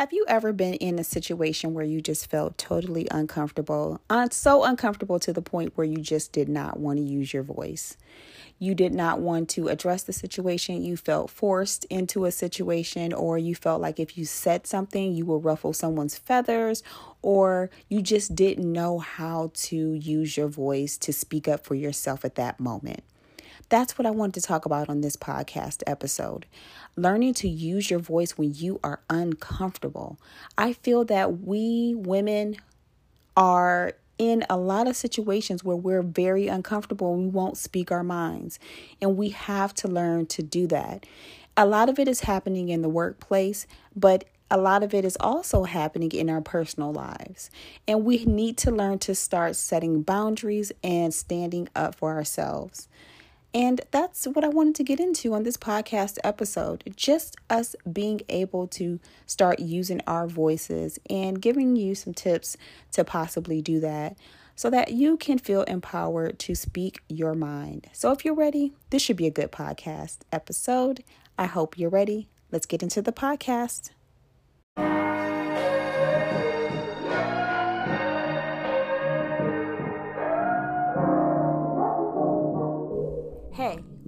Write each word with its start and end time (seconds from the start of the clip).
Have 0.00 0.14
you 0.14 0.24
ever 0.28 0.54
been 0.54 0.72
in 0.72 0.98
a 0.98 1.04
situation 1.04 1.74
where 1.74 1.84
you 1.84 2.00
just 2.00 2.30
felt 2.30 2.56
totally 2.56 3.06
uncomfortable? 3.10 4.00
So 4.30 4.64
uncomfortable 4.64 5.18
to 5.18 5.30
the 5.30 5.42
point 5.42 5.76
where 5.76 5.86
you 5.86 5.98
just 5.98 6.32
did 6.32 6.48
not 6.48 6.80
want 6.80 6.96
to 6.96 7.04
use 7.04 7.34
your 7.34 7.42
voice. 7.42 7.98
You 8.58 8.74
did 8.74 8.94
not 8.94 9.20
want 9.20 9.50
to 9.50 9.68
address 9.68 10.02
the 10.04 10.14
situation. 10.14 10.82
You 10.82 10.96
felt 10.96 11.30
forced 11.30 11.84
into 11.90 12.24
a 12.24 12.32
situation, 12.32 13.12
or 13.12 13.36
you 13.36 13.54
felt 13.54 13.82
like 13.82 14.00
if 14.00 14.16
you 14.16 14.24
said 14.24 14.66
something, 14.66 15.12
you 15.12 15.26
would 15.26 15.44
ruffle 15.44 15.74
someone's 15.74 16.16
feathers, 16.16 16.82
or 17.20 17.68
you 17.90 18.00
just 18.00 18.34
didn't 18.34 18.72
know 18.72 19.00
how 19.00 19.50
to 19.52 19.92
use 19.92 20.34
your 20.34 20.48
voice 20.48 20.96
to 20.96 21.12
speak 21.12 21.46
up 21.46 21.66
for 21.66 21.74
yourself 21.74 22.24
at 22.24 22.36
that 22.36 22.58
moment. 22.58 23.02
That's 23.70 23.96
what 23.96 24.04
I 24.04 24.10
wanted 24.10 24.34
to 24.34 24.40
talk 24.42 24.66
about 24.66 24.88
on 24.88 25.00
this 25.00 25.14
podcast 25.14 25.84
episode. 25.86 26.44
Learning 26.96 27.32
to 27.34 27.48
use 27.48 27.88
your 27.88 28.00
voice 28.00 28.36
when 28.36 28.52
you 28.52 28.80
are 28.82 28.98
uncomfortable. 29.08 30.18
I 30.58 30.72
feel 30.72 31.04
that 31.04 31.42
we 31.42 31.94
women 31.94 32.56
are 33.36 33.92
in 34.18 34.44
a 34.50 34.56
lot 34.56 34.88
of 34.88 34.96
situations 34.96 35.62
where 35.62 35.76
we're 35.76 36.02
very 36.02 36.48
uncomfortable 36.48 37.14
and 37.14 37.22
we 37.22 37.28
won't 37.28 37.56
speak 37.56 37.92
our 37.92 38.02
minds. 38.02 38.58
And 39.00 39.16
we 39.16 39.28
have 39.28 39.72
to 39.76 39.88
learn 39.88 40.26
to 40.26 40.42
do 40.42 40.66
that. 40.66 41.06
A 41.56 41.64
lot 41.64 41.88
of 41.88 42.00
it 42.00 42.08
is 42.08 42.22
happening 42.22 42.70
in 42.70 42.82
the 42.82 42.88
workplace, 42.88 43.68
but 43.94 44.24
a 44.50 44.58
lot 44.58 44.82
of 44.82 44.92
it 44.92 45.04
is 45.04 45.16
also 45.20 45.62
happening 45.62 46.10
in 46.10 46.28
our 46.28 46.40
personal 46.40 46.92
lives. 46.92 47.50
And 47.86 48.04
we 48.04 48.24
need 48.24 48.56
to 48.58 48.72
learn 48.72 48.98
to 49.00 49.14
start 49.14 49.54
setting 49.54 50.02
boundaries 50.02 50.72
and 50.82 51.14
standing 51.14 51.68
up 51.76 51.94
for 51.94 52.16
ourselves. 52.16 52.88
And 53.52 53.80
that's 53.90 54.26
what 54.26 54.44
I 54.44 54.48
wanted 54.48 54.76
to 54.76 54.84
get 54.84 55.00
into 55.00 55.34
on 55.34 55.42
this 55.42 55.56
podcast 55.56 56.18
episode. 56.22 56.84
Just 56.94 57.36
us 57.48 57.74
being 57.90 58.20
able 58.28 58.68
to 58.68 59.00
start 59.26 59.58
using 59.58 60.00
our 60.06 60.28
voices 60.28 60.98
and 61.08 61.42
giving 61.42 61.74
you 61.74 61.94
some 61.94 62.14
tips 62.14 62.56
to 62.92 63.04
possibly 63.04 63.60
do 63.60 63.80
that 63.80 64.16
so 64.54 64.70
that 64.70 64.92
you 64.92 65.16
can 65.16 65.38
feel 65.38 65.62
empowered 65.62 66.38
to 66.38 66.54
speak 66.54 67.00
your 67.08 67.34
mind. 67.34 67.88
So, 67.92 68.12
if 68.12 68.24
you're 68.24 68.34
ready, 68.34 68.72
this 68.90 69.02
should 69.02 69.16
be 69.16 69.26
a 69.26 69.30
good 69.30 69.50
podcast 69.50 70.18
episode. 70.30 71.02
I 71.38 71.46
hope 71.46 71.78
you're 71.78 71.90
ready. 71.90 72.28
Let's 72.52 72.66
get 72.66 72.82
into 72.82 73.00
the 73.00 73.12
podcast. 73.12 73.90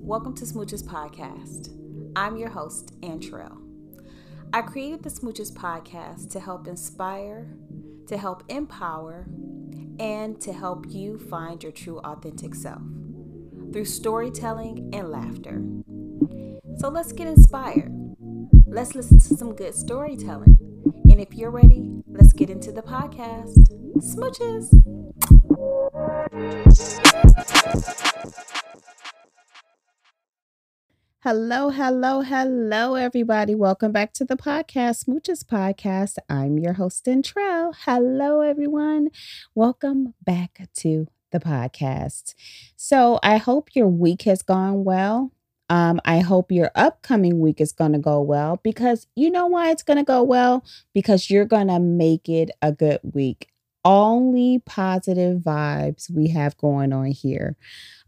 Welcome 0.03 0.35
to 0.35 0.45
Smooches 0.45 0.83
Podcast. 0.83 1.71
I'm 2.17 2.37
your 2.37 2.49
host, 2.51 3.01
Antrell. 3.03 3.57
I 4.53 4.63
created 4.63 5.05
the 5.05 5.11
Smooches 5.11 5.53
Podcast 5.53 6.29
to 6.33 6.41
help 6.41 6.67
inspire, 6.67 7.55
to 8.09 8.17
help 8.19 8.43
empower, 8.49 9.29
and 10.01 10.41
to 10.41 10.53
help 10.53 10.87
you 10.89 11.21
find 11.21 11.63
your 11.63 11.71
true 11.71 12.01
authentic 12.01 12.57
self 12.57 12.83
through 13.73 13.85
storytelling 13.85 14.91
and 14.93 15.09
laughter. 15.09 15.63
So 16.79 16.89
let's 16.89 17.13
get 17.13 17.29
inspired. 17.29 17.93
Let's 18.67 18.97
listen 18.97 19.21
to 19.21 19.37
some 19.37 19.55
good 19.55 19.77
storytelling. 19.77 20.59
And 21.11 21.21
if 21.21 21.33
you're 21.33 21.53
ready, 21.53 22.03
let's 22.09 22.33
get 22.33 22.51
into 22.51 22.73
the 22.73 22.83
podcast. 22.83 23.57
Smooches. 23.99 24.69
Hello, 31.25 31.71
hello, 31.71 32.23
hello, 32.23 32.97
everybody. 32.97 33.55
Welcome 33.55 33.93
back 33.93 34.13
to 34.15 34.25
the 34.25 34.35
podcast, 34.37 35.05
Smooches 35.05 35.45
Podcast. 35.45 36.17
I'm 36.29 36.59
your 36.59 36.73
host, 36.73 37.05
Intrell. 37.05 37.73
Hello, 37.85 38.41
everyone. 38.41 39.09
Welcome 39.55 40.15
back 40.21 40.69
to 40.79 41.07
the 41.31 41.39
podcast. 41.39 42.35
So, 42.75 43.21
I 43.23 43.37
hope 43.37 43.69
your 43.77 43.87
week 43.87 44.23
has 44.23 44.43
gone 44.43 44.83
well. 44.83 45.31
Um, 45.71 46.01
I 46.05 46.19
hope 46.19 46.51
your 46.51 46.73
upcoming 46.75 47.39
week 47.39 47.61
is 47.61 47.71
going 47.71 47.93
to 47.93 48.01
go 48.01 48.21
well 48.21 48.59
because 48.65 49.07
you 49.15 49.31
know 49.31 49.47
why 49.47 49.71
it's 49.71 49.85
going 49.85 49.99
to 49.99 50.03
go 50.03 50.25
well? 50.25 50.65
Because 50.93 51.31
you're 51.31 51.45
going 51.45 51.69
to 51.69 51.79
make 51.79 52.29
it 52.29 52.51
a 52.63 52.73
good 52.73 52.99
week. 53.05 53.47
Only 53.85 54.61
positive 54.67 55.39
vibes 55.39 56.11
we 56.11 56.31
have 56.31 56.57
going 56.57 56.93
on 56.93 57.13
here. 57.13 57.57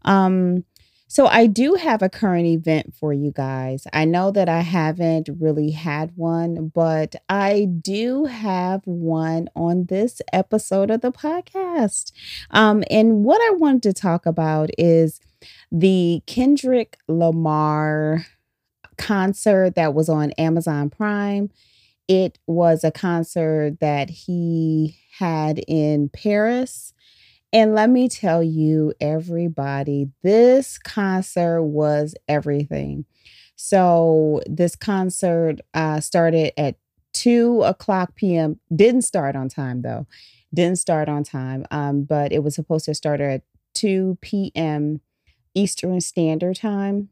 Um, 0.03 0.65
so 1.15 1.27
I 1.27 1.47
do 1.47 1.75
have 1.75 2.01
a 2.01 2.09
current 2.09 2.45
event 2.45 2.93
for 2.93 3.13
you 3.13 3.31
guys. 3.31 3.87
I 3.93 4.03
know 4.03 4.31
that 4.31 4.49
I 4.49 4.59
haven't 4.59 5.29
really 5.39 5.71
had 5.71 6.11
one, 6.17 6.73
but 6.75 7.15
I 7.29 7.69
do 7.81 8.25
have 8.25 8.81
one 8.83 9.47
on 9.55 9.85
this 9.85 10.21
episode 10.33 10.91
of 10.91 10.99
the 10.99 11.13
podcast. 11.13 12.11
Um, 12.51 12.83
and 12.89 13.23
what 13.23 13.39
I 13.41 13.51
wanted 13.51 13.83
to 13.83 13.93
talk 13.93 14.25
about 14.25 14.71
is 14.77 15.21
the 15.71 16.21
Kendrick 16.27 16.97
Lamar 17.07 18.25
concert 18.97 19.75
that 19.75 19.93
was 19.93 20.09
on 20.09 20.31
Amazon 20.31 20.89
Prime. 20.89 21.49
It 22.09 22.39
was 22.45 22.83
a 22.83 22.91
concert 22.91 23.79
that 23.79 24.09
he 24.09 24.97
had 25.17 25.59
in 25.65 26.09
Paris 26.09 26.93
and 27.55 27.73
let 27.73 27.89
me 27.89 28.09
tell 28.09 28.43
you, 28.43 28.93
everybody, 28.99 30.09
this 30.23 30.77
concert 30.77 31.63
was 31.63 32.13
everything. 32.27 33.05
So, 33.55 34.41
this 34.45 34.75
concert 34.75 35.61
uh, 35.73 36.01
started 36.01 36.51
at 36.59 36.75
2 37.13 37.63
o'clock 37.63 38.13
p.m. 38.15 38.59
Didn't 38.75 39.03
start 39.03 39.37
on 39.37 39.47
time, 39.47 39.83
though. 39.83 40.05
Didn't 40.53 40.79
start 40.79 41.07
on 41.07 41.23
time, 41.23 41.65
um, 41.71 42.03
but 42.03 42.33
it 42.33 42.43
was 42.43 42.55
supposed 42.55 42.83
to 42.85 42.93
start 42.93 43.21
at 43.21 43.43
2 43.75 44.17
p.m. 44.19 44.99
Eastern 45.53 46.01
Standard 46.01 46.57
Time. 46.57 47.07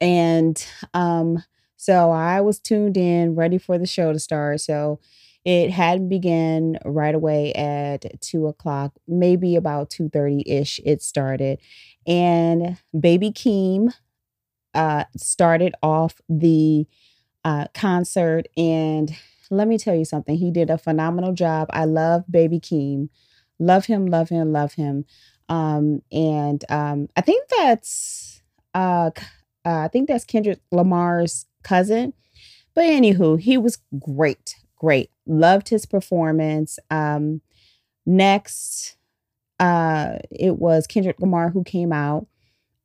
And 0.00 0.66
um, 0.94 1.44
so 1.76 2.12
I 2.12 2.40
was 2.40 2.58
tuned 2.58 2.96
in, 2.96 3.34
ready 3.34 3.58
for 3.58 3.76
the 3.76 3.86
show 3.86 4.14
to 4.14 4.18
start. 4.18 4.62
So 4.62 5.00
it 5.46 5.70
had 5.70 6.08
began 6.08 6.76
right 6.84 7.14
away 7.14 7.52
at 7.54 8.20
two 8.20 8.48
o'clock, 8.48 8.92
maybe 9.06 9.56
about 9.56 9.90
two 9.90 10.10
thirty 10.10 10.42
ish. 10.46 10.80
It 10.84 11.02
started, 11.02 11.60
and 12.06 12.78
Baby 12.98 13.30
Keem 13.30 13.94
uh, 14.74 15.04
started 15.16 15.74
off 15.82 16.20
the 16.28 16.86
uh, 17.44 17.66
concert. 17.74 18.48
And 18.56 19.16
let 19.50 19.68
me 19.68 19.78
tell 19.78 19.94
you 19.94 20.04
something, 20.04 20.36
he 20.36 20.50
did 20.50 20.70
a 20.70 20.78
phenomenal 20.78 21.32
job. 21.32 21.68
I 21.70 21.84
love 21.84 22.24
Baby 22.30 22.60
Keem, 22.60 23.08
love 23.60 23.86
him, 23.86 24.06
love 24.06 24.28
him, 24.28 24.52
love 24.52 24.74
him. 24.74 25.04
Um, 25.48 26.02
and 26.10 26.64
um, 26.68 27.08
I 27.16 27.20
think 27.20 27.48
that's 27.58 28.42
uh, 28.74 29.10
uh, 29.64 29.78
I 29.84 29.88
think 29.88 30.08
that's 30.08 30.24
Kendrick 30.24 30.60
Lamar's 30.72 31.46
cousin. 31.62 32.14
But 32.74 32.84
anywho, 32.84 33.40
he 33.40 33.56
was 33.56 33.78
great 33.98 34.56
great. 34.76 35.10
Loved 35.26 35.68
his 35.68 35.86
performance. 35.86 36.78
Um, 36.90 37.40
next, 38.04 38.96
uh, 39.58 40.18
it 40.30 40.58
was 40.58 40.86
Kendrick 40.86 41.20
Lamar 41.20 41.50
who 41.50 41.64
came 41.64 41.92
out. 41.92 42.26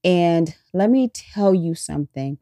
And 0.04 0.56
let 0.74 0.90
me 0.90 1.10
tell 1.10 1.54
you 1.54 1.76
something. 1.76 2.38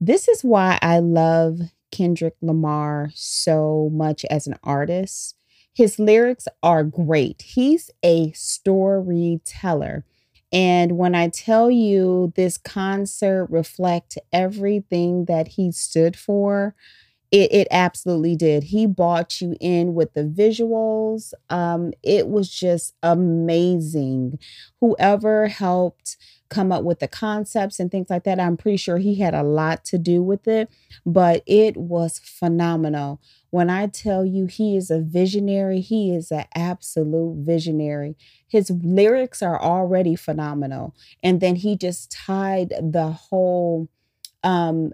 This 0.00 0.28
is 0.28 0.42
why 0.42 0.78
I 0.82 0.98
love 0.98 1.60
Kendrick 1.90 2.36
Lamar 2.42 3.10
so 3.14 3.90
much 3.92 4.24
as 4.26 4.46
an 4.46 4.56
artist. 4.62 5.36
His 5.74 5.98
lyrics 5.98 6.48
are 6.62 6.84
great. 6.84 7.42
He's 7.42 7.90
a 8.04 8.32
storyteller. 8.32 10.04
And 10.50 10.96
when 10.96 11.14
I 11.14 11.28
tell 11.28 11.70
you 11.70 12.32
this 12.36 12.56
concert 12.56 13.46
reflect 13.50 14.18
everything 14.32 15.26
that 15.26 15.48
he 15.48 15.70
stood 15.70 16.16
for, 16.16 16.74
it, 17.30 17.52
it 17.52 17.68
absolutely 17.70 18.36
did. 18.36 18.64
He 18.64 18.86
bought 18.86 19.40
you 19.40 19.54
in 19.60 19.94
with 19.94 20.14
the 20.14 20.24
visuals. 20.24 21.32
Um, 21.50 21.92
it 22.02 22.28
was 22.28 22.48
just 22.50 22.94
amazing. 23.02 24.38
Whoever 24.80 25.48
helped 25.48 26.16
come 26.48 26.72
up 26.72 26.82
with 26.82 27.00
the 27.00 27.08
concepts 27.08 27.78
and 27.78 27.90
things 27.90 28.08
like 28.08 28.24
that, 28.24 28.40
I'm 28.40 28.56
pretty 28.56 28.78
sure 28.78 28.96
he 28.96 29.16
had 29.16 29.34
a 29.34 29.42
lot 29.42 29.84
to 29.86 29.98
do 29.98 30.22
with 30.22 30.48
it, 30.48 30.70
but 31.04 31.42
it 31.46 31.76
was 31.76 32.18
phenomenal. 32.18 33.20
When 33.50 33.68
I 33.68 33.86
tell 33.86 34.24
you 34.24 34.46
he 34.46 34.76
is 34.76 34.90
a 34.90 35.00
visionary, 35.00 35.80
he 35.80 36.14
is 36.14 36.30
an 36.30 36.44
absolute 36.54 37.44
visionary. 37.44 38.16
His 38.46 38.70
lyrics 38.70 39.42
are 39.42 39.60
already 39.60 40.16
phenomenal. 40.16 40.94
And 41.22 41.40
then 41.40 41.56
he 41.56 41.76
just 41.76 42.10
tied 42.10 42.70
the 42.80 43.10
whole 43.10 43.88
um 44.44 44.92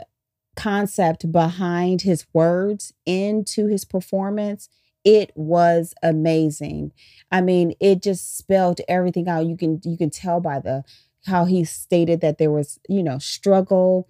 concept 0.57 1.31
behind 1.31 2.03
his 2.03 2.27
words 2.33 2.93
into 3.07 3.67
his 3.67 3.85
performance 3.85 4.69
it 5.05 5.31
was 5.35 5.95
amazing 6.03 6.93
i 7.31 7.41
mean 7.41 7.75
it 7.81 8.03
just 8.03 8.37
spelled 8.37 8.81
everything 8.89 9.29
out 9.29 9.47
you 9.47 9.57
can 9.57 9.81
you 9.85 9.97
can 9.97 10.11
tell 10.11 10.41
by 10.41 10.59
the 10.59 10.83
how 11.27 11.45
he 11.45 11.65
stated 11.65 12.21
that 12.21 12.39
there 12.39 12.51
was 12.51 12.79
you 12.89 13.03
know 13.03 13.19
struggle 13.19 14.09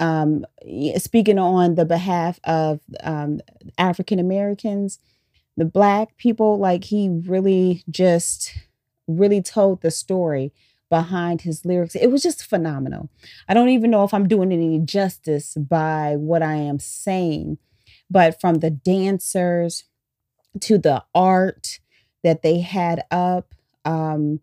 um, 0.00 0.44
speaking 0.96 1.38
on 1.38 1.74
the 1.74 1.84
behalf 1.84 2.38
of 2.44 2.80
um, 3.02 3.40
African 3.76 4.18
Americans, 4.18 4.98
the 5.56 5.64
Black 5.64 6.16
people. 6.16 6.58
Like 6.58 6.84
he 6.84 7.08
really 7.08 7.82
just 7.90 8.56
really 9.06 9.42
told 9.42 9.82
the 9.82 9.90
story 9.90 10.52
behind 10.90 11.42
his 11.42 11.64
lyrics. 11.64 11.94
It 11.94 12.10
was 12.10 12.22
just 12.22 12.44
phenomenal. 12.44 13.10
I 13.48 13.54
don't 13.54 13.68
even 13.68 13.90
know 13.90 14.04
if 14.04 14.14
I'm 14.14 14.28
doing 14.28 14.52
any 14.52 14.78
justice 14.78 15.54
by 15.54 16.16
what 16.16 16.42
I 16.42 16.54
am 16.54 16.78
saying, 16.78 17.58
but 18.10 18.40
from 18.40 18.56
the 18.56 18.70
dancers 18.70 19.84
to 20.60 20.78
the 20.78 21.04
art 21.14 21.80
that 22.24 22.42
they 22.42 22.60
had 22.60 23.04
up, 23.10 23.54
um, 23.84 24.40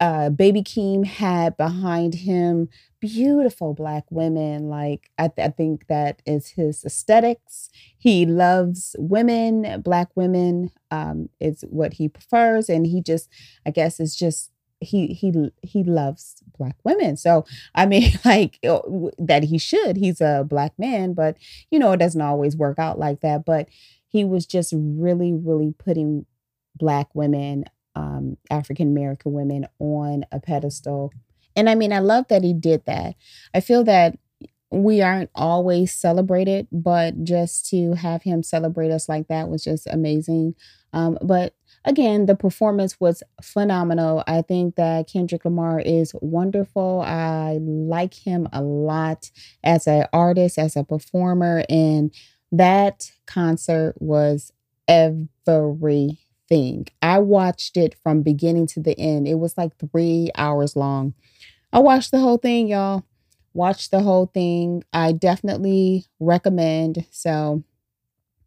uh, 0.00 0.30
Baby 0.30 0.62
Keem 0.62 1.04
had 1.04 1.56
behind 1.56 2.14
him 2.14 2.68
beautiful 3.00 3.74
black 3.74 4.04
women. 4.10 4.68
Like 4.68 5.10
I, 5.18 5.28
th- 5.28 5.46
I 5.46 5.50
think 5.50 5.86
that 5.88 6.22
is 6.24 6.48
his 6.48 6.84
aesthetics. 6.84 7.68
He 7.96 8.24
loves 8.24 8.96
women, 8.98 9.82
black 9.82 10.08
women. 10.14 10.70
Um, 10.90 11.28
is 11.38 11.64
what 11.68 11.92
he 11.94 12.08
prefers, 12.08 12.70
and 12.70 12.86
he 12.86 13.02
just, 13.02 13.28
I 13.66 13.70
guess, 13.70 14.00
is 14.00 14.16
just 14.16 14.50
he 14.80 15.08
he 15.08 15.32
he 15.62 15.84
loves 15.84 16.36
black 16.58 16.76
women. 16.84 17.16
So 17.16 17.44
i 17.74 17.86
mean 17.86 18.12
like 18.24 18.58
that 19.18 19.44
he 19.44 19.58
should 19.58 19.96
he's 19.96 20.20
a 20.20 20.44
black 20.48 20.72
man 20.78 21.14
but 21.14 21.36
you 21.70 21.78
know 21.78 21.92
it 21.92 21.98
doesn't 21.98 22.20
always 22.20 22.56
work 22.56 22.78
out 22.78 22.98
like 22.98 23.20
that. 23.20 23.44
But 23.44 23.68
he 24.08 24.24
was 24.24 24.46
just 24.46 24.72
really 24.76 25.32
really 25.32 25.74
putting 25.78 26.26
black 26.76 27.08
women 27.14 27.64
um, 27.94 28.36
african 28.50 28.88
american 28.88 29.32
women 29.32 29.66
on 29.78 30.24
a 30.30 30.40
pedestal. 30.40 31.12
And 31.56 31.68
i 31.68 31.74
mean 31.74 31.92
i 31.92 31.98
love 31.98 32.28
that 32.28 32.44
he 32.44 32.52
did 32.52 32.84
that. 32.86 33.16
I 33.54 33.60
feel 33.60 33.84
that 33.84 34.18
we 34.70 35.00
aren't 35.00 35.30
always 35.34 35.94
celebrated 35.94 36.66
but 36.70 37.24
just 37.24 37.68
to 37.68 37.94
have 37.94 38.22
him 38.22 38.42
celebrate 38.42 38.90
us 38.90 39.08
like 39.08 39.26
that 39.28 39.48
was 39.48 39.64
just 39.64 39.86
amazing 39.86 40.54
um, 40.92 41.18
but 41.22 41.54
again, 41.84 42.26
the 42.26 42.34
performance 42.34 42.98
was 43.00 43.22
phenomenal. 43.42 44.22
I 44.26 44.42
think 44.42 44.76
that 44.76 45.08
Kendrick 45.08 45.44
Lamar 45.44 45.80
is 45.80 46.12
wonderful. 46.20 47.02
I 47.04 47.58
like 47.60 48.14
him 48.14 48.48
a 48.52 48.62
lot 48.62 49.30
as 49.64 49.86
an 49.86 50.06
artist, 50.12 50.58
as 50.58 50.76
a 50.76 50.84
performer, 50.84 51.64
and 51.68 52.12
that 52.52 53.10
concert 53.26 53.94
was 53.98 54.52
everything. 54.86 56.86
I 57.02 57.18
watched 57.18 57.76
it 57.76 57.94
from 58.02 58.22
beginning 58.22 58.66
to 58.68 58.80
the 58.80 58.98
end. 58.98 59.28
It 59.28 59.38
was 59.38 59.58
like 59.58 59.72
three 59.78 60.30
hours 60.36 60.76
long. 60.76 61.14
I 61.72 61.80
watched 61.80 62.10
the 62.10 62.20
whole 62.20 62.38
thing, 62.38 62.68
y'all. 62.68 63.04
Watched 63.54 63.90
the 63.90 64.00
whole 64.00 64.26
thing. 64.26 64.84
I 64.92 65.12
definitely 65.12 66.06
recommend. 66.20 67.06
So, 67.10 67.64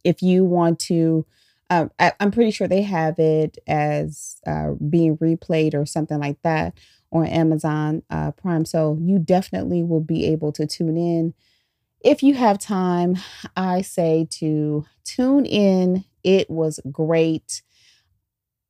if 0.04 0.22
you 0.22 0.44
want 0.46 0.80
to 0.80 1.26
um, 1.72 1.90
I, 1.98 2.12
am 2.20 2.32
pretty 2.32 2.52
sure 2.52 2.68
they 2.68 2.82
have 2.82 3.18
it 3.18 3.58
as 3.66 4.42
uh, 4.46 4.72
being 4.90 5.18
replayed 5.18 5.74
or 5.74 5.86
something 5.86 6.20
like 6.20 6.42
that 6.42 6.78
on 7.14 7.26
Amazon 7.28 8.04
uh, 8.10 8.32
Prime. 8.32 8.66
So 8.66 8.98
you 9.00 9.20
definitely 9.20 9.82
will 9.82 10.02
be 10.02 10.26
able 10.26 10.52
to 10.52 10.68
tune 10.68 10.98
in. 10.98 11.34
If 12.04 12.24
you 12.24 12.34
have 12.34 12.60
time, 12.60 13.16
I 13.56 13.84
say 13.84 14.28
to 14.32 14.86
tune 15.06 15.46
in. 15.46 16.04
It 16.26 16.50
was 16.50 16.82
great. 16.92 17.64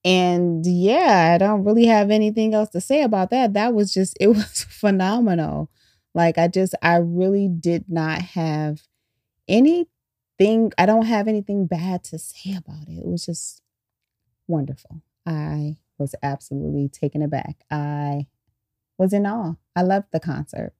And 0.05 0.63
yeah, 0.65 1.31
I 1.33 1.37
don't 1.39 1.63
really 1.63 1.87
have 1.87 2.11
anything 2.11 2.53
else 2.53 2.69
to 2.69 2.81
say 2.81 3.01
about 3.01 3.31
that. 3.31 3.53
That 3.53 3.73
was 3.73 3.91
just, 3.91 4.15
it 4.19 4.27
was 4.29 4.63
phenomenal. 4.69 5.71
Like, 6.13 6.37
I 6.37 6.47
just, 6.47 6.75
I 6.81 6.97
really 6.97 7.47
did 7.47 7.85
not 7.87 8.21
have 8.21 8.81
any 9.47 9.87
thing 10.37 10.71
I 10.77 10.85
don't 10.87 11.05
have 11.05 11.27
anything 11.27 11.67
bad 11.67 12.03
to 12.05 12.17
say 12.17 12.55
about 12.55 12.87
it. 12.87 12.99
It 12.99 13.07
was 13.07 13.25
just 13.25 13.61
wonderful. 14.47 15.01
I 15.25 15.77
was 15.99 16.15
absolutely 16.23 16.89
taken 16.89 17.21
aback. 17.21 17.63
I 17.69 18.27
was 18.97 19.13
in 19.13 19.27
awe. 19.27 19.53
I 19.75 19.83
loved 19.83 20.07
the 20.11 20.19
concert. 20.19 20.73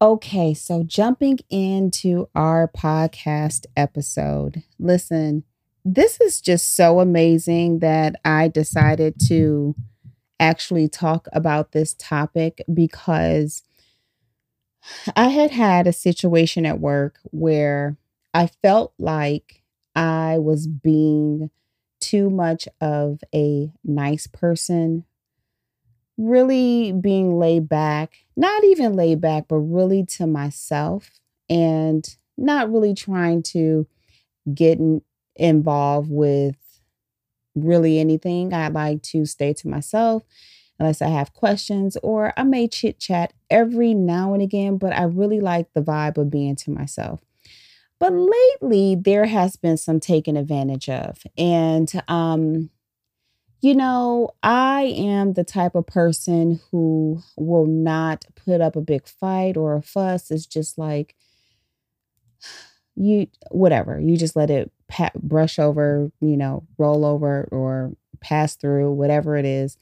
Okay, 0.00 0.54
so 0.54 0.84
jumping 0.84 1.38
into 1.50 2.28
our 2.34 2.68
podcast 2.68 3.66
episode. 3.76 4.62
Listen, 4.78 5.42
this 5.84 6.20
is 6.20 6.40
just 6.40 6.76
so 6.76 7.00
amazing 7.00 7.80
that 7.80 8.14
I 8.24 8.48
decided 8.48 9.14
to 9.28 9.74
actually 10.38 10.88
talk 10.88 11.26
about 11.32 11.72
this 11.72 11.94
topic 11.98 12.62
because 12.72 13.62
I 15.14 15.28
had 15.28 15.50
had 15.50 15.86
a 15.86 15.92
situation 15.92 16.66
at 16.66 16.80
work 16.80 17.18
where 17.24 17.96
I 18.34 18.48
felt 18.62 18.92
like 18.98 19.62
I 19.94 20.38
was 20.38 20.66
being 20.66 21.50
too 22.00 22.30
much 22.30 22.68
of 22.80 23.20
a 23.34 23.72
nice 23.84 24.26
person, 24.26 25.04
really 26.18 26.92
being 26.92 27.38
laid 27.38 27.68
back, 27.68 28.14
not 28.36 28.64
even 28.64 28.94
laid 28.94 29.20
back, 29.20 29.48
but 29.48 29.56
really 29.56 30.04
to 30.04 30.26
myself, 30.26 31.10
and 31.48 32.16
not 32.36 32.70
really 32.72 32.94
trying 32.94 33.42
to 33.42 33.86
get 34.52 34.78
in, 34.78 35.02
involved 35.36 36.10
with 36.10 36.56
really 37.54 37.98
anything. 37.98 38.52
I 38.52 38.68
like 38.68 39.02
to 39.04 39.24
stay 39.24 39.52
to 39.54 39.68
myself 39.68 40.22
unless 40.78 41.00
I 41.00 41.08
have 41.08 41.32
questions, 41.32 41.96
or 42.02 42.32
I 42.36 42.42
may 42.42 42.68
chit 42.68 42.98
chat 42.98 43.32
every 43.50 43.94
now 43.94 44.34
and 44.34 44.42
again, 44.42 44.76
but 44.78 44.92
I 44.92 45.04
really 45.04 45.40
like 45.40 45.72
the 45.72 45.82
vibe 45.82 46.18
of 46.18 46.30
being 46.30 46.56
to 46.56 46.70
myself. 46.70 47.20
But 47.98 48.12
lately, 48.12 48.94
there 48.94 49.24
has 49.24 49.56
been 49.56 49.78
some 49.78 50.00
taken 50.00 50.36
advantage 50.36 50.88
of. 50.90 51.22
And, 51.38 51.90
um, 52.08 52.68
you 53.62 53.74
know, 53.74 54.30
I 54.42 54.82
am 54.96 55.32
the 55.32 55.44
type 55.44 55.74
of 55.74 55.86
person 55.86 56.60
who 56.70 57.22
will 57.38 57.66
not 57.66 58.26
put 58.34 58.60
up 58.60 58.76
a 58.76 58.82
big 58.82 59.08
fight 59.08 59.56
or 59.56 59.74
a 59.74 59.82
fuss. 59.82 60.30
It's 60.30 60.44
just 60.44 60.76
like, 60.76 61.14
you, 62.94 63.28
whatever, 63.50 63.98
you 63.98 64.16
just 64.16 64.36
let 64.36 64.50
it 64.50 64.70
pa- 64.88 65.10
brush 65.14 65.58
over, 65.58 66.10
you 66.20 66.36
know, 66.36 66.66
roll 66.76 67.04
over 67.04 67.48
or 67.50 67.92
pass 68.20 68.56
through, 68.56 68.92
whatever 68.92 69.36
it 69.36 69.46
is. 69.46 69.78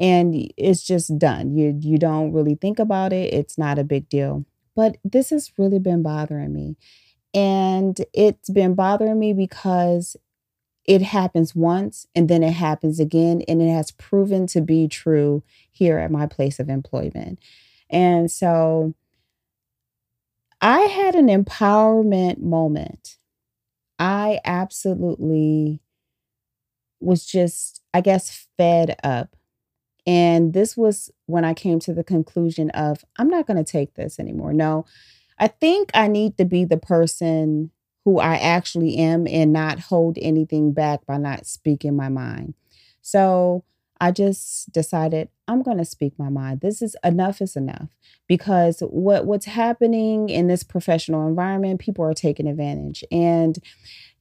And 0.00 0.52
it's 0.56 0.82
just 0.82 1.18
done. 1.18 1.56
You 1.56 1.76
you 1.80 1.98
don't 1.98 2.32
really 2.32 2.54
think 2.54 2.78
about 2.78 3.12
it. 3.12 3.32
It's 3.34 3.58
not 3.58 3.78
a 3.78 3.84
big 3.84 4.08
deal. 4.08 4.44
But 4.76 4.96
this 5.04 5.30
has 5.30 5.52
really 5.58 5.80
been 5.80 6.02
bothering 6.02 6.52
me. 6.52 6.76
And 7.34 8.00
it's 8.14 8.50
been 8.50 8.74
bothering 8.74 9.18
me 9.18 9.32
because 9.32 10.16
it 10.86 11.02
happens 11.02 11.54
once 11.54 12.06
and 12.14 12.28
then 12.28 12.42
it 12.42 12.52
happens 12.52 13.00
again. 13.00 13.42
And 13.48 13.62
it 13.62 13.70
has 13.72 13.90
proven 13.92 14.46
to 14.48 14.60
be 14.60 14.88
true 14.88 15.42
here 15.70 15.98
at 15.98 16.10
my 16.10 16.26
place 16.26 16.60
of 16.60 16.68
employment. 16.68 17.38
And 17.90 18.30
so 18.30 18.94
I 20.60 20.80
had 20.82 21.14
an 21.14 21.26
empowerment 21.28 22.40
moment. 22.40 23.18
I 23.98 24.40
absolutely 24.44 25.82
was 27.00 27.24
just, 27.24 27.82
I 27.94 28.00
guess, 28.00 28.48
fed 28.56 28.96
up. 29.04 29.36
And 30.08 30.54
this 30.54 30.74
was 30.74 31.10
when 31.26 31.44
I 31.44 31.52
came 31.52 31.78
to 31.80 31.92
the 31.92 32.02
conclusion 32.02 32.70
of, 32.70 33.04
I'm 33.18 33.28
not 33.28 33.46
going 33.46 33.62
to 33.62 33.72
take 33.72 33.92
this 33.92 34.18
anymore. 34.18 34.54
No, 34.54 34.86
I 35.38 35.48
think 35.48 35.90
I 35.92 36.08
need 36.08 36.38
to 36.38 36.46
be 36.46 36.64
the 36.64 36.78
person 36.78 37.70
who 38.06 38.18
I 38.18 38.36
actually 38.36 38.96
am 38.96 39.26
and 39.28 39.52
not 39.52 39.78
hold 39.78 40.16
anything 40.22 40.72
back 40.72 41.04
by 41.04 41.18
not 41.18 41.46
speaking 41.46 41.94
my 41.94 42.08
mind. 42.08 42.54
So 43.02 43.64
I 44.00 44.10
just 44.10 44.72
decided 44.72 45.28
I'm 45.46 45.62
going 45.62 45.76
to 45.76 45.84
speak 45.84 46.14
my 46.18 46.30
mind. 46.30 46.62
This 46.62 46.80
is 46.80 46.96
enough 47.04 47.42
is 47.42 47.54
enough 47.54 47.88
because 48.26 48.80
what 48.88 49.26
what's 49.26 49.44
happening 49.44 50.30
in 50.30 50.46
this 50.46 50.62
professional 50.62 51.28
environment, 51.28 51.80
people 51.80 52.06
are 52.06 52.14
taking 52.14 52.46
advantage. 52.46 53.04
And 53.12 53.58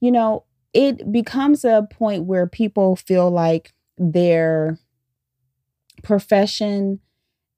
you 0.01 0.11
know, 0.11 0.43
it 0.73 1.13
becomes 1.13 1.63
a 1.63 1.87
point 1.89 2.25
where 2.25 2.45
people 2.45 2.97
feel 2.97 3.31
like 3.31 3.73
their 3.97 4.77
profession 6.03 6.99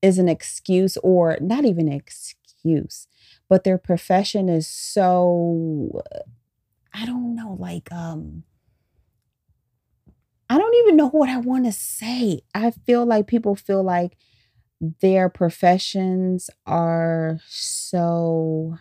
is 0.02 0.18
an 0.18 0.30
excuse 0.30 0.98
or 0.98 1.38
not 1.42 1.66
even 1.66 1.92
excuse 1.92 3.08
but 3.50 3.64
their 3.64 3.78
profession 3.78 4.48
is 4.48 4.68
so 4.68 6.04
I 6.94 7.06
don't 7.06 7.36
know, 7.36 7.58
like 7.60 7.92
um 7.92 8.44
I 10.50 10.58
don't 10.58 10.76
even 10.76 10.96
know 10.96 11.10
what 11.10 11.30
I 11.30 11.38
want 11.38 11.66
to 11.66 11.72
say. 11.72 12.42
I 12.56 12.72
feel 12.72 13.06
like 13.06 13.28
people 13.28 13.56
feel 13.56 13.84
like 13.84 14.18
their 15.02 15.30
professions 15.30 16.50
are 16.66 17.40
so 17.48 18.78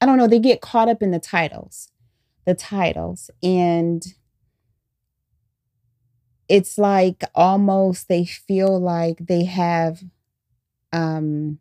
I 0.00 0.06
don't 0.06 0.18
know, 0.18 0.28
they 0.28 0.38
get 0.38 0.60
caught 0.60 0.88
up 0.88 1.02
in 1.02 1.10
the 1.10 1.18
titles. 1.18 1.90
The 2.44 2.54
titles 2.54 3.30
and 3.42 4.04
it's 6.48 6.78
like 6.78 7.24
almost 7.34 8.08
they 8.08 8.24
feel 8.24 8.80
like 8.80 9.18
they 9.18 9.44
have 9.44 10.02
um 10.92 11.58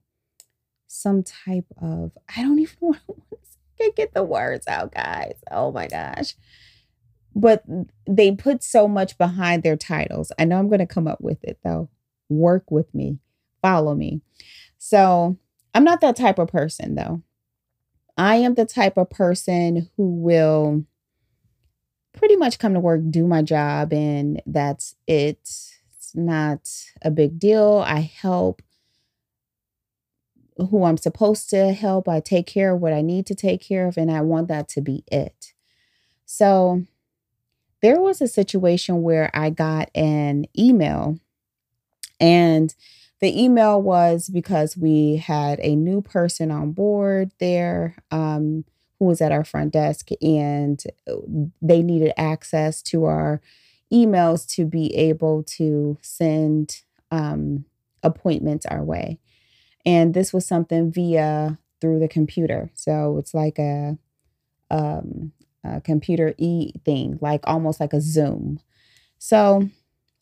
some 0.88 1.24
type 1.24 1.66
of 1.82 2.12
I 2.36 2.42
don't 2.42 2.60
even 2.60 2.76
want 2.80 3.02
to 3.80 3.92
get 3.96 4.14
the 4.14 4.24
words 4.24 4.68
out, 4.68 4.94
guys. 4.94 5.36
Oh 5.52 5.72
my 5.72 5.88
gosh. 5.88 6.36
But 7.36 7.64
they 8.08 8.32
put 8.32 8.64
so 8.64 8.88
much 8.88 9.18
behind 9.18 9.62
their 9.64 9.76
titles. 9.76 10.32
I 10.40 10.46
know 10.46 10.58
I'm 10.58 10.70
going 10.70 10.80
to 10.80 10.86
come 10.86 11.08
up 11.08 11.20
with 11.20 11.44
it 11.44 11.60
though. 11.64 11.90
Work 12.30 12.72
with 12.72 12.94
me, 12.96 13.20
follow 13.62 13.94
me. 13.94 14.22
So 14.78 15.38
I'm 15.74 15.84
not 15.84 16.02
that 16.02 16.16
type 16.16 16.40
of 16.40 16.48
person 16.48 16.96
though. 16.96 17.22
I 18.18 18.38
am 18.38 18.54
the 18.54 18.66
type 18.66 18.98
of 18.98 19.10
person 19.10 19.90
who 19.98 20.16
will 20.22 20.86
pretty 22.16 22.36
much 22.36 22.60
come 22.60 22.74
to 22.74 22.80
work, 22.80 23.02
do 23.10 23.28
my 23.28 23.42
job, 23.42 23.94
and 23.94 24.42
that's 24.46 24.96
it. 25.08 25.40
It's 25.40 26.12
not 26.14 26.70
a 27.02 27.12
big 27.12 27.40
deal. 27.40 27.84
I 27.86 28.00
help 28.00 28.62
who 30.58 30.86
I'm 30.86 30.98
supposed 30.98 31.50
to 31.50 31.74
help. 31.74 32.08
I 32.08 32.20
take 32.20 32.48
care 32.48 32.74
of 32.74 32.82
what 32.82 32.94
I 32.94 33.02
need 33.02 33.26
to 33.28 33.36
take 33.36 33.62
care 33.62 33.88
of, 33.88 33.98
and 33.98 34.10
I 34.10 34.22
want 34.22 34.48
that 34.48 34.68
to 34.70 34.82
be 34.82 35.04
it. 35.12 35.54
So 36.26 36.86
there 37.82 38.00
was 38.02 38.22
a 38.22 38.28
situation 38.28 39.04
where 39.04 39.30
I 39.34 39.50
got 39.50 39.90
an 39.94 40.46
email, 40.58 41.20
and 42.20 42.74
the 43.20 43.44
email 43.44 43.82
was 43.82 44.30
because 44.30 44.78
we 44.78 45.18
had 45.18 45.60
a 45.62 45.76
new 45.76 46.02
person 46.02 46.52
on 46.52 46.72
board 46.72 47.32
there 47.40 47.96
um, 48.12 48.66
who 49.00 49.06
was 49.06 49.22
at 49.22 49.32
our 49.32 49.44
front 49.44 49.74
desk, 49.74 50.10
and 50.22 50.84
uh, 51.10 51.16
they 51.62 51.82
needed 51.82 52.14
access 52.18 52.82
to 52.84 53.06
our 53.06 53.42
emails 53.92 54.48
to 54.56 54.66
be 54.66 54.94
able 54.96 55.44
to 55.44 55.98
send 56.02 56.82
um, 57.12 57.66
appointments 58.04 58.66
our 58.66 58.84
way. 58.84 59.20
And 59.86 60.14
this 60.14 60.34
was 60.34 60.48
something 60.48 60.92
via 60.92 61.60
through 61.80 62.00
the 62.00 62.08
computer. 62.08 62.72
So 62.74 63.18
it's 63.20 63.34
like 63.34 63.60
a, 63.60 63.98
um, 64.72 65.32
a 65.64 65.82
computer 65.82 66.34
e 66.38 66.72
thing, 66.84 67.20
like 67.22 67.42
almost 67.44 67.80
like 67.80 67.94
a 67.94 68.02
Zoom. 68.02 68.60
So 69.20 69.70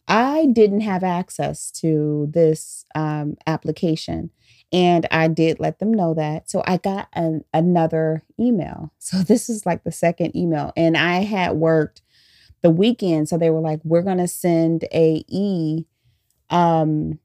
I 0.07 0.47
didn't 0.47 0.81
have 0.81 1.03
access 1.03 1.71
to 1.71 2.27
this 2.29 2.85
um, 2.95 3.37
application. 3.47 4.31
And 4.73 5.07
I 5.11 5.27
did 5.27 5.59
let 5.59 5.77
them 5.77 5.93
know 5.93 6.15
that. 6.15 6.49
So 6.49 6.63
I 6.65 6.77
got 6.77 7.07
an, 7.13 7.45
another 7.53 8.23
email. 8.39 8.91
So 8.97 9.17
this 9.23 9.49
is 9.49 9.65
like 9.65 9.83
the 9.83 9.91
second 9.91 10.35
email. 10.35 10.73
And 10.75 10.97
I 10.97 11.23
had 11.23 11.53
worked 11.53 12.01
the 12.63 12.71
weekend. 12.71 13.29
So 13.29 13.37
they 13.37 13.51
were 13.51 13.59
like, 13.59 13.79
we're 13.83 14.01
going 14.01 14.17
to 14.17 14.27
send 14.27 14.85
a 14.91 15.23
e 15.27 15.85
um, 16.49 17.19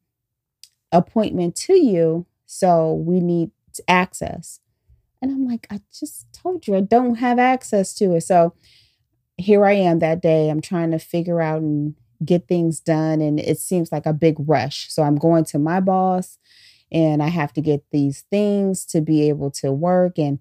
appointment 0.92 1.56
to 1.56 1.74
you. 1.74 2.26
So 2.46 2.92
we 2.92 3.20
need 3.20 3.50
access. 3.88 4.60
And 5.20 5.30
I'm 5.30 5.46
like, 5.46 5.66
I 5.70 5.80
just 5.92 6.26
told 6.32 6.66
you 6.66 6.76
I 6.76 6.80
don't 6.80 7.16
have 7.16 7.38
access 7.38 7.94
to 7.94 8.14
it. 8.14 8.22
So 8.22 8.54
here 9.36 9.64
I 9.64 9.72
am 9.72 10.00
that 10.00 10.20
day. 10.20 10.48
I'm 10.50 10.60
trying 10.60 10.90
to 10.90 10.98
figure 10.98 11.40
out 11.40 11.62
and 11.62 11.94
get 12.24 12.46
things 12.46 12.80
done. 12.80 13.20
And 13.20 13.40
it 13.40 13.58
seems 13.58 13.90
like 13.90 14.06
a 14.06 14.12
big 14.12 14.36
rush. 14.38 14.92
So 14.92 15.02
I'm 15.02 15.16
going 15.16 15.44
to 15.46 15.58
my 15.58 15.80
boss 15.80 16.38
and 16.90 17.23
I 17.23 17.28
have 17.28 17.52
to 17.54 17.61
get 17.61 17.85
these 17.90 18.23
things 18.30 18.85
to 18.87 19.00
be 19.00 19.28
able 19.28 19.50
to 19.52 19.73
work 19.73 20.18
and 20.18 20.38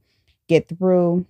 get 0.48 0.70
through. 0.70 1.26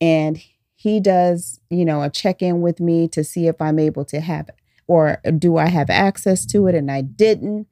And 0.00 0.42
he 0.74 0.98
does, 1.00 1.60
you 1.70 1.84
know, 1.84 2.02
a 2.02 2.10
check 2.10 2.42
in 2.42 2.60
with 2.60 2.80
me 2.80 3.06
to 3.08 3.22
see 3.22 3.46
if 3.46 3.60
I'm 3.60 3.78
able 3.78 4.04
to 4.06 4.20
have 4.20 4.48
it 4.48 4.56
or 4.86 5.18
do 5.38 5.56
I 5.56 5.68
have 5.68 5.90
access 5.90 6.44
to 6.46 6.66
it. 6.66 6.74
And 6.74 6.90
I 6.90 7.02
didn't. 7.02 7.66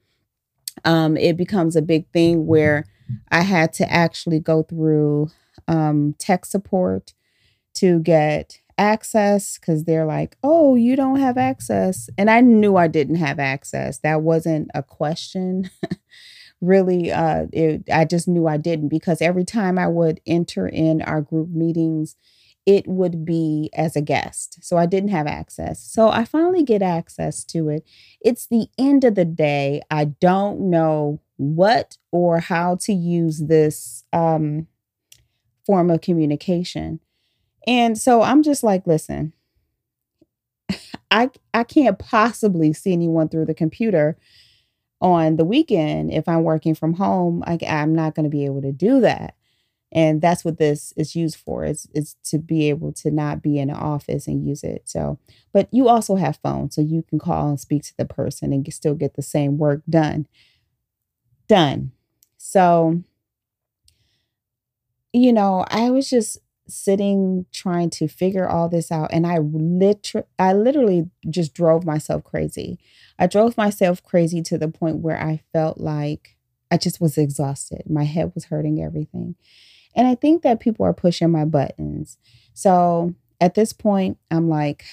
Um, 0.84 1.16
it 1.16 1.36
becomes 1.36 1.76
a 1.76 1.82
big 1.82 2.06
thing 2.12 2.46
where 2.46 2.86
I 3.30 3.42
had 3.42 3.72
to 3.74 3.92
actually 3.92 4.40
go 4.40 4.62
through 4.62 5.30
um, 5.66 6.14
tech 6.18 6.44
support 6.44 7.12
to 7.74 7.98
get 8.00 8.60
access 8.78 9.58
because 9.58 9.84
they're 9.84 10.06
like, 10.06 10.36
oh, 10.42 10.74
you 10.74 10.96
don't 10.96 11.20
have 11.20 11.36
access. 11.36 12.08
And 12.16 12.30
I 12.30 12.40
knew 12.40 12.76
I 12.76 12.88
didn't 12.88 13.16
have 13.16 13.38
access. 13.38 13.98
That 13.98 14.22
wasn't 14.22 14.70
a 14.74 14.82
question. 14.82 15.70
really, 16.60 17.10
uh, 17.10 17.46
it, 17.52 17.84
I 17.92 18.04
just 18.04 18.28
knew 18.28 18.46
I 18.46 18.56
didn't 18.56 18.88
because 18.88 19.22
every 19.22 19.44
time 19.44 19.78
I 19.78 19.88
would 19.88 20.20
enter 20.26 20.66
in 20.66 21.02
our 21.02 21.20
group 21.20 21.48
meetings, 21.50 22.16
it 22.66 22.86
would 22.86 23.24
be 23.24 23.70
as 23.74 23.96
a 23.96 24.00
guest. 24.02 24.58
So 24.62 24.76
I 24.76 24.86
didn't 24.86 25.10
have 25.10 25.26
access. 25.26 25.82
So 25.82 26.08
I 26.08 26.24
finally 26.24 26.62
get 26.62 26.82
access 26.82 27.42
to 27.44 27.68
it. 27.68 27.84
It's 28.20 28.46
the 28.46 28.68
end 28.78 29.04
of 29.04 29.14
the 29.14 29.24
day. 29.24 29.80
I 29.90 30.04
don't 30.04 30.70
know 30.70 31.20
what 31.36 31.96
or 32.12 32.38
how 32.40 32.76
to 32.82 32.92
use 32.92 33.38
this 33.38 34.04
um, 34.12 34.66
form 35.64 35.90
of 35.90 36.02
communication. 36.02 37.00
And 37.66 37.98
so 37.98 38.22
I'm 38.22 38.42
just 38.42 38.62
like, 38.62 38.86
listen, 38.86 39.32
I 41.10 41.30
I 41.52 41.64
can't 41.64 41.98
possibly 41.98 42.72
see 42.72 42.92
anyone 42.92 43.28
through 43.28 43.46
the 43.46 43.54
computer 43.54 44.18
on 45.00 45.36
the 45.36 45.44
weekend 45.44 46.12
if 46.12 46.28
I'm 46.28 46.42
working 46.42 46.74
from 46.74 46.94
home. 46.94 47.42
I, 47.46 47.58
I'm 47.66 47.94
not 47.94 48.14
going 48.14 48.24
to 48.24 48.30
be 48.30 48.44
able 48.44 48.62
to 48.62 48.72
do 48.72 49.00
that. 49.00 49.34
And 49.92 50.22
that's 50.22 50.44
what 50.44 50.58
this 50.58 50.92
is 50.96 51.16
used 51.16 51.36
for. 51.36 51.64
It's, 51.64 51.88
it's 51.92 52.14
to 52.30 52.38
be 52.38 52.68
able 52.68 52.92
to 52.92 53.10
not 53.10 53.42
be 53.42 53.58
in 53.58 53.70
an 53.70 53.76
office 53.76 54.28
and 54.28 54.46
use 54.46 54.62
it. 54.62 54.82
So, 54.84 55.18
but 55.52 55.68
you 55.72 55.88
also 55.88 56.14
have 56.14 56.38
phones, 56.42 56.76
so 56.76 56.80
you 56.80 57.02
can 57.02 57.18
call 57.18 57.48
and 57.48 57.58
speak 57.58 57.82
to 57.84 57.96
the 57.96 58.04
person 58.04 58.52
and 58.52 58.72
still 58.72 58.94
get 58.94 59.14
the 59.14 59.22
same 59.22 59.58
work 59.58 59.82
done. 59.88 60.28
Done. 61.48 61.90
So, 62.36 63.02
you 65.12 65.32
know, 65.32 65.64
I 65.68 65.90
was 65.90 66.08
just 66.08 66.38
sitting 66.70 67.46
trying 67.52 67.90
to 67.90 68.08
figure 68.08 68.48
all 68.48 68.68
this 68.68 68.90
out 68.90 69.10
and 69.12 69.26
I 69.26 69.38
literally 69.38 70.26
I 70.38 70.52
literally 70.52 71.10
just 71.28 71.54
drove 71.54 71.84
myself 71.84 72.24
crazy. 72.24 72.78
I 73.18 73.26
drove 73.26 73.56
myself 73.56 74.02
crazy 74.02 74.42
to 74.42 74.58
the 74.58 74.68
point 74.68 74.98
where 74.98 75.20
I 75.20 75.42
felt 75.52 75.78
like 75.78 76.36
I 76.70 76.76
just 76.76 77.00
was 77.00 77.18
exhausted. 77.18 77.82
My 77.88 78.04
head 78.04 78.32
was 78.34 78.46
hurting 78.46 78.82
everything. 78.82 79.34
And 79.94 80.06
I 80.06 80.14
think 80.14 80.42
that 80.42 80.60
people 80.60 80.86
are 80.86 80.94
pushing 80.94 81.30
my 81.30 81.44
buttons. 81.44 82.16
So 82.54 83.14
at 83.40 83.54
this 83.54 83.72
point, 83.72 84.18
I'm 84.30 84.48
like, 84.48 84.84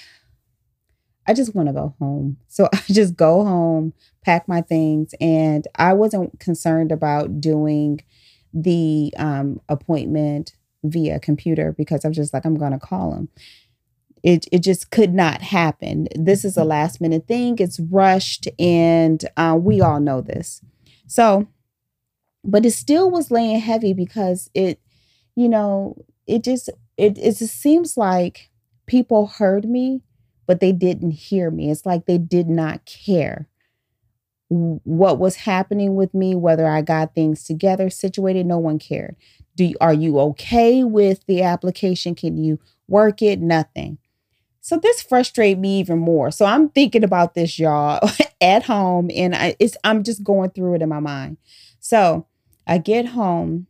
I 1.26 1.34
just 1.34 1.54
want 1.54 1.68
to 1.68 1.74
go 1.74 1.94
home. 1.98 2.38
So 2.48 2.68
I 2.72 2.82
just 2.88 3.16
go 3.16 3.44
home, 3.44 3.92
pack 4.22 4.48
my 4.48 4.62
things, 4.62 5.14
and 5.20 5.66
I 5.76 5.92
wasn't 5.92 6.40
concerned 6.40 6.90
about 6.90 7.40
doing 7.40 8.00
the 8.54 9.12
um, 9.18 9.60
appointment 9.68 10.54
via 10.84 11.18
computer 11.18 11.72
because 11.72 12.04
I'm 12.04 12.12
just 12.12 12.32
like, 12.32 12.44
I'm 12.44 12.56
going 12.56 12.72
to 12.72 12.78
call 12.78 13.14
him. 13.14 13.28
It, 14.22 14.46
it 14.50 14.62
just 14.62 14.90
could 14.90 15.14
not 15.14 15.42
happen. 15.42 16.08
This 16.14 16.44
is 16.44 16.56
a 16.56 16.60
mm-hmm. 16.60 16.70
last 16.70 17.00
minute 17.00 17.26
thing. 17.26 17.56
It's 17.58 17.78
rushed, 17.78 18.48
and 18.58 19.24
uh, 19.36 19.56
we 19.60 19.80
all 19.80 20.00
know 20.00 20.20
this. 20.20 20.60
So, 21.06 21.46
but 22.44 22.66
it 22.66 22.72
still 22.72 23.10
was 23.10 23.30
laying 23.30 23.60
heavy 23.60 23.92
because 23.92 24.50
it, 24.54 24.80
you 25.36 25.48
know, 25.48 26.04
it 26.26 26.42
just 26.42 26.68
it, 26.96 27.16
it 27.16 27.36
just 27.36 27.54
seems 27.60 27.96
like 27.96 28.50
people 28.86 29.28
heard 29.28 29.64
me, 29.64 30.02
but 30.46 30.58
they 30.60 30.72
didn't 30.72 31.12
hear 31.12 31.50
me. 31.50 31.70
It's 31.70 31.86
like 31.86 32.06
they 32.06 32.18
did 32.18 32.48
not 32.48 32.84
care 32.84 33.48
what 34.48 35.18
was 35.18 35.36
happening 35.36 35.94
with 35.94 36.14
me, 36.14 36.34
whether 36.34 36.66
I 36.66 36.82
got 36.82 37.14
things 37.14 37.44
together, 37.44 37.90
situated. 37.90 38.46
No 38.46 38.58
one 38.58 38.78
cared. 38.78 39.16
Do 39.58 39.74
are 39.80 39.92
you 39.92 40.20
okay 40.20 40.84
with 40.84 41.26
the 41.26 41.42
application? 41.42 42.14
Can 42.14 42.38
you 42.38 42.60
work 42.86 43.20
it? 43.22 43.40
Nothing. 43.40 43.98
So 44.60 44.76
this 44.76 45.02
frustrated 45.02 45.58
me 45.58 45.80
even 45.80 45.98
more. 45.98 46.30
So 46.30 46.44
I'm 46.46 46.68
thinking 46.68 47.02
about 47.02 47.34
this, 47.34 47.58
y'all, 47.58 48.08
at 48.40 48.62
home, 48.64 49.10
and 49.14 49.34
I, 49.34 49.56
it's 49.58 49.76
I'm 49.82 50.04
just 50.04 50.22
going 50.22 50.50
through 50.50 50.76
it 50.76 50.82
in 50.82 50.88
my 50.88 51.00
mind. 51.00 51.38
So 51.80 52.26
I 52.68 52.78
get 52.78 53.06
home 53.06 53.66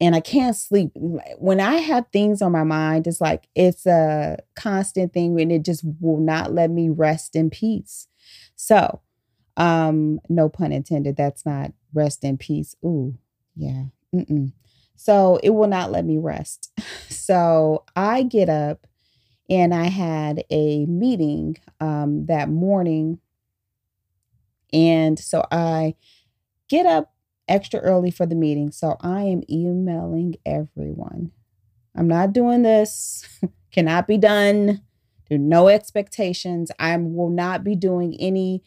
and 0.00 0.14
I 0.14 0.20
can't 0.20 0.56
sleep. 0.56 0.92
When 0.94 1.60
I 1.60 1.74
have 1.74 2.06
things 2.10 2.40
on 2.40 2.52
my 2.52 2.64
mind, 2.64 3.06
it's 3.06 3.20
like 3.20 3.48
it's 3.54 3.84
a 3.84 4.38
constant 4.54 5.12
thing 5.12 5.38
and 5.38 5.52
it 5.52 5.62
just 5.62 5.84
will 6.00 6.20
not 6.20 6.54
let 6.54 6.70
me 6.70 6.88
rest 6.88 7.36
in 7.36 7.50
peace. 7.50 8.08
So, 8.54 9.00
um, 9.58 10.20
no 10.30 10.48
pun 10.48 10.72
intended, 10.72 11.16
that's 11.16 11.44
not 11.44 11.72
rest 11.92 12.24
in 12.24 12.38
peace. 12.38 12.74
Ooh, 12.84 13.18
yeah. 13.54 13.84
Mm-mm. 14.14 14.52
So 14.96 15.38
it 15.42 15.50
will 15.50 15.68
not 15.68 15.92
let 15.92 16.04
me 16.04 16.18
rest. 16.18 16.72
So 17.08 17.84
I 17.96 18.22
get 18.22 18.48
up 18.48 18.86
and 19.50 19.74
I 19.74 19.84
had 19.84 20.44
a 20.50 20.86
meeting 20.86 21.56
um, 21.80 22.26
that 22.26 22.48
morning. 22.48 23.18
And 24.72 25.18
so 25.18 25.44
I 25.50 25.94
get 26.68 26.86
up 26.86 27.12
extra 27.48 27.80
early 27.80 28.10
for 28.10 28.26
the 28.26 28.34
meeting. 28.34 28.70
So 28.70 28.96
I 29.00 29.22
am 29.22 29.42
emailing 29.50 30.36
everyone. 30.44 31.32
I'm 31.96 32.08
not 32.08 32.32
doing 32.32 32.62
this, 32.62 33.24
cannot 33.72 34.06
be 34.06 34.18
done. 34.18 34.82
No 35.30 35.68
expectations. 35.68 36.70
I 36.78 36.96
will 36.96 37.30
not 37.30 37.64
be 37.64 37.74
doing 37.74 38.16
any 38.20 38.62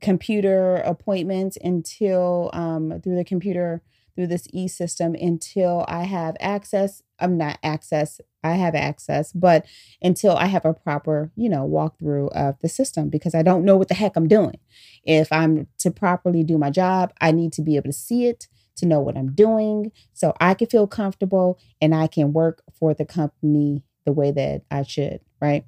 computer 0.00 0.76
appointments 0.76 1.58
until 1.62 2.50
um, 2.52 3.00
through 3.02 3.16
the 3.16 3.24
computer 3.24 3.82
through 4.14 4.28
this 4.28 4.46
e 4.52 4.68
system 4.68 5.14
until 5.14 5.84
I 5.88 6.04
have 6.04 6.36
access. 6.40 7.02
I'm 7.18 7.36
not 7.38 7.58
access. 7.62 8.20
I 8.44 8.52
have 8.52 8.74
access, 8.74 9.32
but 9.32 9.64
until 10.00 10.36
I 10.36 10.46
have 10.46 10.64
a 10.64 10.74
proper, 10.74 11.30
you 11.36 11.48
know, 11.48 11.68
walkthrough 11.68 12.30
of 12.32 12.58
the 12.60 12.68
system 12.68 13.08
because 13.08 13.34
I 13.34 13.42
don't 13.42 13.64
know 13.64 13.76
what 13.76 13.88
the 13.88 13.94
heck 13.94 14.16
I'm 14.16 14.28
doing. 14.28 14.58
If 15.04 15.32
I'm 15.32 15.68
to 15.78 15.90
properly 15.90 16.42
do 16.42 16.58
my 16.58 16.70
job, 16.70 17.12
I 17.20 17.32
need 17.32 17.52
to 17.54 17.62
be 17.62 17.76
able 17.76 17.90
to 17.90 17.92
see 17.92 18.26
it, 18.26 18.48
to 18.76 18.86
know 18.86 19.00
what 19.00 19.16
I'm 19.16 19.32
doing, 19.32 19.92
so 20.12 20.34
I 20.40 20.54
can 20.54 20.66
feel 20.66 20.86
comfortable 20.86 21.58
and 21.80 21.94
I 21.94 22.06
can 22.06 22.32
work 22.32 22.62
for 22.72 22.94
the 22.94 23.04
company 23.04 23.84
the 24.04 24.12
way 24.12 24.32
that 24.32 24.62
I 24.70 24.82
should, 24.82 25.20
right? 25.40 25.64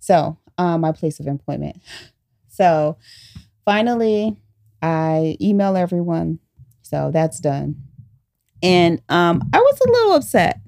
So, 0.00 0.38
um, 0.58 0.82
my 0.82 0.92
place 0.92 1.20
of 1.20 1.26
employment. 1.26 1.80
So, 2.48 2.98
finally, 3.64 4.36
I 4.82 5.36
email 5.40 5.76
everyone. 5.76 6.40
So 6.90 7.12
that's 7.12 7.38
done. 7.38 7.76
And 8.62 9.00
um, 9.08 9.48
I 9.52 9.58
was 9.58 9.80
a 9.80 9.90
little 9.90 10.14
upset, 10.14 10.60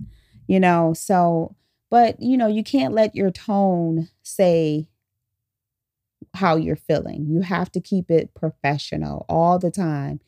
you 0.47 0.61
know. 0.61 0.95
So, 0.95 1.57
but 1.91 2.23
you 2.23 2.37
know, 2.37 2.47
you 2.47 2.62
can't 2.62 2.95
let 2.95 3.17
your 3.17 3.33
tone 3.33 4.09
say 4.23 4.88
how 6.35 6.55
you're 6.55 6.76
feeling. 6.76 7.26
You 7.29 7.41
have 7.41 7.73
to 7.73 7.81
keep 7.81 8.09
it 8.09 8.35
professional 8.35 9.26
all 9.29 9.59
the 9.59 9.71
time. 9.71 10.21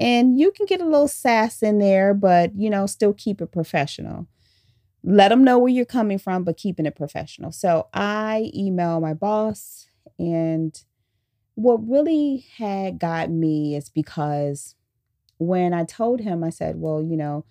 And 0.00 0.40
you 0.40 0.52
can 0.52 0.64
get 0.64 0.80
a 0.80 0.86
little 0.86 1.06
sass 1.06 1.62
in 1.62 1.78
there, 1.78 2.14
but 2.14 2.56
you 2.56 2.70
know, 2.70 2.86
still 2.86 3.12
keep 3.12 3.42
it 3.42 3.52
professional. 3.52 4.26
Let 5.04 5.28
them 5.28 5.44
know 5.44 5.58
where 5.58 5.72
you're 5.72 5.84
coming 5.84 6.18
from, 6.18 6.44
but 6.44 6.56
keeping 6.56 6.86
it 6.86 6.96
professional. 6.96 7.52
So 7.52 7.88
I 7.92 8.50
email 8.54 9.00
my 9.00 9.12
boss, 9.12 9.88
and 10.18 10.80
what 11.56 11.86
really 11.86 12.46
had 12.56 12.98
got 12.98 13.30
me 13.30 13.76
is 13.76 13.90
because 13.90 14.76
when 15.46 15.74
I 15.74 15.84
told 15.84 16.20
him, 16.20 16.44
I 16.44 16.50
said, 16.50 16.76
well, 16.76 17.02
you 17.02 17.16
know, 17.16 17.44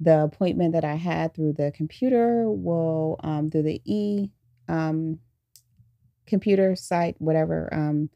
the 0.00 0.24
appointment 0.24 0.72
that 0.72 0.84
I 0.84 0.94
had 0.94 1.34
through 1.34 1.54
the 1.54 1.72
computer 1.74 2.50
will, 2.50 3.20
um, 3.22 3.50
through 3.50 3.62
the 3.62 3.80
e 3.84 4.30
um, 4.68 5.18
computer 6.26 6.74
site, 6.74 7.16
whatever, 7.18 7.72
um, 7.72 8.10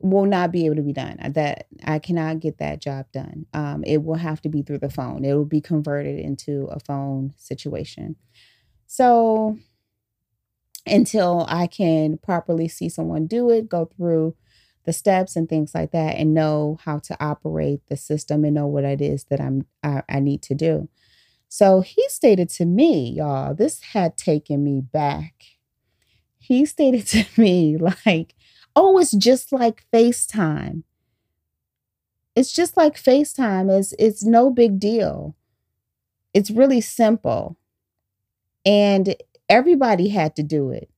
will 0.00 0.24
not 0.24 0.50
be 0.50 0.66
able 0.66 0.76
to 0.76 0.82
be 0.82 0.92
done. 0.92 1.18
That 1.34 1.66
I 1.84 1.98
cannot 1.98 2.40
get 2.40 2.58
that 2.58 2.80
job 2.80 3.06
done. 3.12 3.46
Um, 3.52 3.84
it 3.84 4.02
will 4.02 4.14
have 4.14 4.40
to 4.42 4.48
be 4.48 4.62
through 4.62 4.78
the 4.78 4.90
phone. 4.90 5.24
It 5.24 5.34
will 5.34 5.44
be 5.44 5.60
converted 5.60 6.18
into 6.18 6.66
a 6.70 6.80
phone 6.80 7.34
situation. 7.36 8.16
So 8.86 9.58
until 10.86 11.46
I 11.48 11.66
can 11.66 12.18
properly 12.18 12.66
see 12.66 12.88
someone 12.88 13.26
do 13.26 13.50
it, 13.50 13.68
go 13.68 13.84
through 13.84 14.34
the 14.84 14.92
steps 14.92 15.36
and 15.36 15.48
things 15.48 15.74
like 15.74 15.92
that 15.92 16.16
and 16.16 16.34
know 16.34 16.78
how 16.84 16.98
to 16.98 17.16
operate 17.22 17.80
the 17.88 17.96
system 17.96 18.44
and 18.44 18.54
know 18.54 18.66
what 18.66 18.84
it 18.84 19.00
is 19.00 19.24
that 19.24 19.40
I'm 19.40 19.66
I, 19.82 20.02
I 20.08 20.20
need 20.20 20.42
to 20.42 20.54
do. 20.54 20.88
So 21.48 21.80
he 21.80 22.08
stated 22.08 22.48
to 22.50 22.64
me, 22.64 23.10
y'all, 23.10 23.54
this 23.54 23.82
had 23.92 24.16
taken 24.16 24.62
me 24.62 24.80
back. 24.80 25.34
He 26.38 26.64
stated 26.64 27.06
to 27.08 27.24
me 27.36 27.76
like, 27.76 28.34
"Oh, 28.74 28.98
it's 28.98 29.12
just 29.12 29.52
like 29.52 29.84
FaceTime. 29.92 30.84
It's 32.34 32.52
just 32.52 32.76
like 32.76 32.96
FaceTime. 33.02 33.70
It's 33.78 33.94
it's 33.98 34.24
no 34.24 34.50
big 34.50 34.78
deal. 34.78 35.36
It's 36.34 36.50
really 36.50 36.80
simple." 36.80 37.56
And 38.64 39.16
everybody 39.48 40.08
had 40.08 40.36
to 40.36 40.42
do 40.42 40.70
it 40.70 40.89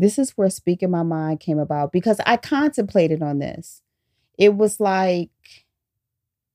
this 0.00 0.18
is 0.18 0.30
where 0.30 0.50
speaking 0.50 0.90
my 0.90 1.02
mind 1.02 1.40
came 1.40 1.58
about 1.58 1.92
because 1.92 2.20
I 2.24 2.36
contemplated 2.36 3.22
on 3.22 3.38
this. 3.38 3.82
It 4.38 4.56
was 4.56 4.80
like, 4.80 5.30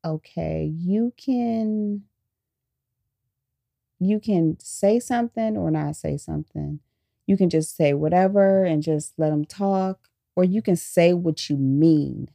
okay, 0.04 0.72
you 0.76 1.14
can 1.18 2.04
you 4.00 4.20
can 4.20 4.58
say 4.60 5.00
something 5.00 5.58
or 5.58 5.72
not 5.72 5.96
say 5.96 6.18
something. 6.18 6.80
You 7.28 7.38
can 7.38 7.50
just 7.50 7.76
say 7.76 7.94
whatever 7.94 8.64
and 8.64 8.84
just 8.84 9.14
let 9.18 9.30
them 9.30 9.46
talk, 9.46 10.10
or 10.36 10.44
you 10.44 10.62
can 10.62 10.76
say 10.76 11.14
what 11.14 11.50
you 11.50 11.58
mean. 11.58 12.30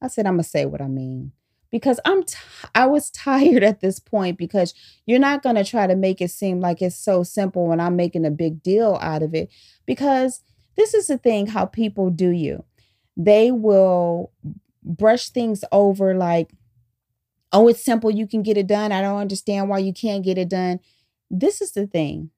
I 0.00 0.08
said, 0.08 0.26
I'm 0.26 0.34
gonna 0.34 0.44
say 0.44 0.66
what 0.66 0.82
I 0.82 0.88
mean 0.88 1.32
because 1.70 2.00
I'm 2.04 2.22
t- 2.24 2.36
I 2.74 2.86
was 2.86 3.10
tired 3.10 3.62
at 3.62 3.80
this 3.80 3.98
point 3.98 4.38
because 4.38 4.74
you're 5.06 5.18
not 5.18 5.42
going 5.42 5.56
to 5.56 5.64
try 5.64 5.86
to 5.86 5.96
make 5.96 6.20
it 6.20 6.30
seem 6.30 6.60
like 6.60 6.82
it's 6.82 6.96
so 6.96 7.22
simple 7.22 7.66
when 7.66 7.80
I'm 7.80 7.96
making 7.96 8.24
a 8.24 8.30
big 8.30 8.62
deal 8.62 8.98
out 9.00 9.22
of 9.22 9.34
it 9.34 9.50
because 9.86 10.40
this 10.76 10.94
is 10.94 11.08
the 11.08 11.18
thing 11.18 11.48
how 11.48 11.66
people 11.66 12.10
do 12.10 12.30
you. 12.30 12.64
They 13.16 13.50
will 13.50 14.32
brush 14.82 15.30
things 15.30 15.64
over 15.72 16.14
like 16.14 16.50
oh 17.52 17.68
it's 17.68 17.84
simple 17.84 18.10
you 18.10 18.26
can 18.26 18.42
get 18.42 18.56
it 18.56 18.66
done. 18.66 18.92
I 18.92 19.02
don't 19.02 19.18
understand 19.18 19.68
why 19.68 19.78
you 19.78 19.92
can't 19.92 20.24
get 20.24 20.38
it 20.38 20.48
done. 20.48 20.80
This 21.30 21.60
is 21.60 21.72
the 21.72 21.86
thing. 21.86 22.30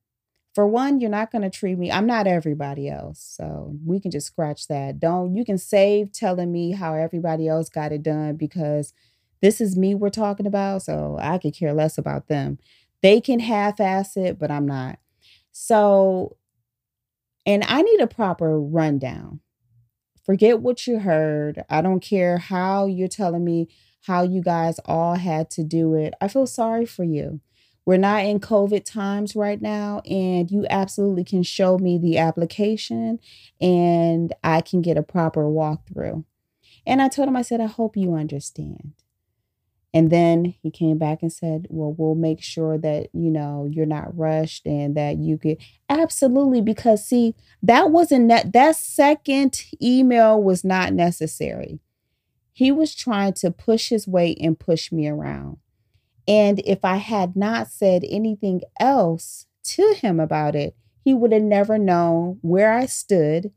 For 0.54 0.66
one, 0.66 1.00
you're 1.00 1.10
not 1.10 1.30
going 1.30 1.42
to 1.42 1.50
treat 1.50 1.78
me. 1.78 1.92
I'm 1.92 2.06
not 2.06 2.26
everybody 2.26 2.88
else. 2.88 3.20
So 3.38 3.76
we 3.86 4.00
can 4.00 4.10
just 4.10 4.26
scratch 4.26 4.66
that. 4.66 4.98
Don't 4.98 5.36
you 5.36 5.44
can 5.44 5.58
save 5.58 6.12
telling 6.12 6.50
me 6.50 6.72
how 6.72 6.94
everybody 6.94 7.46
else 7.46 7.68
got 7.68 7.92
it 7.92 8.02
done 8.02 8.36
because 8.36 8.92
this 9.40 9.60
is 9.60 9.76
me 9.76 9.94
we're 9.94 10.10
talking 10.10 10.46
about, 10.46 10.82
so 10.82 11.16
I 11.20 11.38
could 11.38 11.54
care 11.54 11.72
less 11.72 11.98
about 11.98 12.28
them. 12.28 12.58
They 13.02 13.20
can 13.20 13.40
half 13.40 13.80
ass 13.80 14.16
it, 14.16 14.38
but 14.38 14.50
I'm 14.50 14.66
not. 14.66 14.98
So, 15.52 16.36
and 17.46 17.64
I 17.66 17.82
need 17.82 18.00
a 18.00 18.06
proper 18.06 18.60
rundown. 18.60 19.40
Forget 20.24 20.60
what 20.60 20.86
you 20.86 20.98
heard. 20.98 21.64
I 21.70 21.80
don't 21.80 22.00
care 22.00 22.38
how 22.38 22.86
you're 22.86 23.08
telling 23.08 23.44
me 23.44 23.68
how 24.02 24.22
you 24.22 24.42
guys 24.42 24.78
all 24.84 25.14
had 25.14 25.50
to 25.50 25.64
do 25.64 25.94
it. 25.94 26.14
I 26.20 26.28
feel 26.28 26.46
sorry 26.46 26.86
for 26.86 27.04
you. 27.04 27.40
We're 27.86 27.96
not 27.96 28.24
in 28.24 28.40
COVID 28.40 28.84
times 28.84 29.34
right 29.34 29.60
now, 29.60 30.00
and 30.00 30.50
you 30.50 30.66
absolutely 30.70 31.24
can 31.24 31.42
show 31.42 31.78
me 31.78 31.98
the 31.98 32.18
application 32.18 33.18
and 33.60 34.32
I 34.44 34.60
can 34.60 34.82
get 34.82 34.98
a 34.98 35.02
proper 35.02 35.44
walkthrough. 35.44 36.24
And 36.86 37.02
I 37.02 37.08
told 37.08 37.28
him, 37.28 37.36
I 37.36 37.42
said, 37.42 37.60
I 37.60 37.66
hope 37.66 37.96
you 37.96 38.14
understand. 38.14 38.92
And 39.92 40.10
then 40.10 40.54
he 40.62 40.70
came 40.70 40.98
back 40.98 41.18
and 41.22 41.32
said, 41.32 41.66
Well, 41.68 41.94
we'll 41.96 42.14
make 42.14 42.40
sure 42.42 42.78
that, 42.78 43.08
you 43.12 43.30
know, 43.30 43.68
you're 43.70 43.86
not 43.86 44.16
rushed 44.16 44.66
and 44.66 44.96
that 44.96 45.18
you 45.18 45.36
could 45.36 45.58
absolutely 45.88 46.60
because 46.60 47.04
see, 47.04 47.34
that 47.62 47.90
wasn't 47.90 48.28
that 48.28 48.52
that 48.52 48.76
second 48.76 49.64
email 49.82 50.40
was 50.40 50.64
not 50.64 50.92
necessary. 50.92 51.80
He 52.52 52.70
was 52.70 52.94
trying 52.94 53.32
to 53.34 53.50
push 53.50 53.88
his 53.88 54.06
weight 54.06 54.38
and 54.40 54.58
push 54.58 54.92
me 54.92 55.08
around. 55.08 55.58
And 56.28 56.60
if 56.60 56.84
I 56.84 56.96
had 56.96 57.34
not 57.34 57.68
said 57.68 58.04
anything 58.08 58.60
else 58.78 59.46
to 59.64 59.94
him 59.94 60.20
about 60.20 60.54
it, 60.54 60.76
he 61.02 61.14
would 61.14 61.32
have 61.32 61.42
never 61.42 61.78
known 61.78 62.38
where 62.42 62.72
I 62.72 62.86
stood 62.86 63.50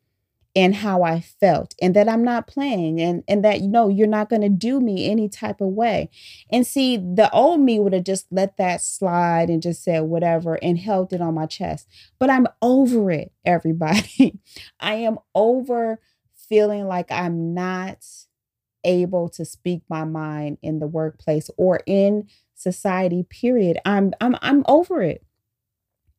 and 0.56 0.76
how 0.76 1.02
I 1.02 1.20
felt 1.20 1.74
and 1.82 1.96
that 1.96 2.08
I'm 2.08 2.24
not 2.24 2.46
playing 2.48 3.02
and 3.02 3.24
and 3.28 3.44
that 3.44 3.62
you 3.62 3.68
know 3.68 3.89
you're 3.89 4.08
not 4.08 4.30
going 4.30 4.44
to 4.44 4.50
do 4.50 4.80
me 4.80 5.10
any 5.10 5.28
type 5.28 5.62
of 5.62 5.70
way. 5.70 6.10
And 6.52 6.66
see 6.68 6.98
the 6.98 7.30
old 7.34 7.62
me 7.62 7.80
would 7.80 7.94
have 7.94 8.04
just 8.04 8.28
let 8.32 8.58
that 8.58 8.82
slide 8.82 9.50
and 9.50 9.62
just 9.62 9.84
said 9.84 10.02
whatever 10.04 10.56
and 10.63 10.78
held 10.78 11.12
it 11.13 11.22
on 11.22 11.34
my 11.34 11.48
chest. 11.48 11.88
But 12.20 12.30
I'm 12.30 12.48
over 12.62 13.10
it 13.12 13.32
everybody. 13.46 14.39
I 14.80 14.96
am 14.96 15.18
over 15.34 16.00
feeling 16.50 16.86
like 16.88 17.12
I'm 17.12 17.54
not 17.54 18.06
able 18.84 19.30
to 19.30 19.46
speak 19.46 19.82
my 19.89 20.04
mind 20.04 20.58
in 20.62 20.80
the 20.80 20.88
workplace 20.88 21.50
or 21.58 21.82
in 21.86 22.28
society 22.56 23.24
period. 23.24 23.80
I'm 23.86 24.13
I'm 24.22 24.36
I'm 24.42 24.63
over 24.68 25.02
it. 25.02 25.24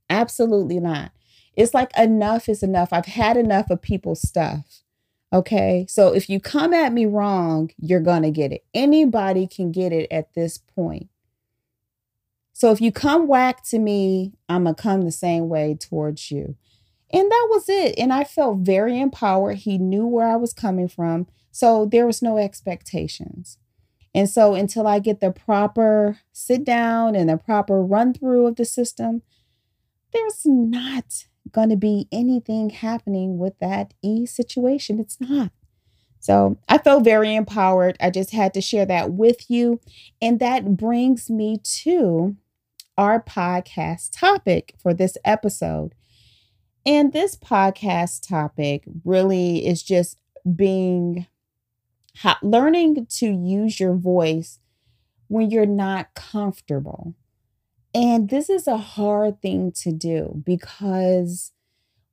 Absolutely 0.09 0.81
not. 0.81 1.12
It's 1.57 1.75
like 1.75 1.97
enough 1.97 2.49
is 2.49 2.62
enough. 2.62 2.88
I've 2.93 3.07
had 3.07 3.37
enough 3.37 3.71
of 3.71 3.83
people's 3.83 4.27
stuff. 4.27 4.83
Okay. 5.33 5.87
So 5.88 6.14
if 6.14 6.29
you 6.29 6.38
come 6.40 6.73
at 6.73 6.93
me 6.93 7.07
wrong, 7.07 7.71
you're 7.77 8.01
going 8.01 8.23
to 8.23 8.31
get 8.31 8.53
it. 8.53 8.64
Anybody 8.73 9.47
can 9.47 9.73
get 9.73 9.93
it 9.93 10.07
at 10.11 10.35
this 10.35 10.59
point. 10.59 11.09
So 12.53 12.71
if 12.71 12.81
you 12.81 12.93
come 12.93 13.27
whack 13.27 13.64
to 13.64 13.81
me, 13.81 14.33
I'm 14.49 14.64
going 14.64 14.77
to 14.77 14.83
come 14.83 15.03
the 15.03 15.11
same 15.11 15.49
way 15.49 15.77
towards 15.79 16.31
you. 16.31 16.57
And 17.12 17.31
that 17.31 17.49
was 17.51 17.69
it. 17.69 17.97
And 17.99 18.12
I 18.12 18.25
felt 18.25 18.59
very 18.59 19.01
empowered. 19.01 19.59
He 19.59 19.77
knew 19.77 20.07
where 20.07 20.29
I 20.29 20.37
was 20.37 20.53
coming 20.53 20.88
from. 20.88 21.27
So 21.51 21.85
there 21.85 22.07
was 22.07 22.23
no 22.23 22.38
expectations. 22.38 23.59
And 24.14 24.31
so 24.31 24.55
until 24.55 24.87
I 24.87 25.01
get 25.01 25.19
the 25.19 25.33
proper 25.33 26.21
sit 26.33 26.64
down 26.64 27.17
and 27.17 27.29
the 27.29 27.37
proper 27.37 27.83
run 27.83 28.14
through 28.14 28.47
of 28.47 28.57
the 28.57 28.64
system, 28.64 29.23
there's 30.12 30.43
not 30.45 31.25
going 31.55 31.71
to 31.71 31.77
be 31.77 32.09
anything 32.12 32.71
happening 32.71 33.38
with 33.38 33.59
that 33.61 33.95
E 34.03 34.27
situation. 34.27 34.99
It's 35.01 35.21
not. 35.21 35.53
So 36.21 36.57
I 36.69 36.79
felt 36.79 37.05
very 37.05 37.35
empowered. 37.35 37.97
I 38.01 38.11
just 38.11 38.33
had 38.33 38.55
to 38.55 38.61
share 38.61 38.87
that 38.87 39.12
with 39.12 39.51
you. 39.51 39.81
And 40.21 40.40
that 40.40 40.77
brings 40.77 41.31
me 41.31 41.59
to 41.83 42.37
our 42.97 43.23
podcast 43.23 44.11
topic 44.12 44.75
for 44.79 44.95
this 44.95 45.17
episode. 45.25 45.95
And 46.87 47.12
this 47.12 47.37
podcast 47.37 48.27
topic 48.27 48.85
really 49.05 49.67
is 49.67 49.83
just 49.83 50.19
being 50.55 51.27
learning 52.43 53.07
to 53.19 53.27
use 53.27 53.81
your 53.81 53.95
voice 53.95 54.59
when 55.29 55.51
you're 55.51 55.67
not 55.67 56.14
comfortable. 56.14 57.14
And 57.94 58.28
this 58.28 58.50
is 58.50 58.66
a 58.66 58.76
hard 58.76 59.40
thing 59.40 59.70
to 59.76 59.92
do 59.92 60.42
because 60.44 61.52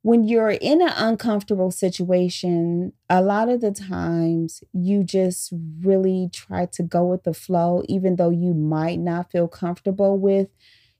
when 0.03 0.23
you're 0.23 0.51
in 0.51 0.81
an 0.81 0.93
uncomfortable 0.95 1.71
situation, 1.71 2.93
a 3.09 3.21
lot 3.21 3.49
of 3.49 3.61
the 3.61 3.71
times 3.71 4.63
you 4.73 5.03
just 5.03 5.53
really 5.81 6.29
try 6.31 6.65
to 6.67 6.83
go 6.83 7.05
with 7.05 7.23
the 7.23 7.33
flow, 7.33 7.83
even 7.87 8.15
though 8.15 8.29
you 8.29 8.53
might 8.53 8.99
not 8.99 9.31
feel 9.31 9.47
comfortable 9.47 10.17
with 10.17 10.49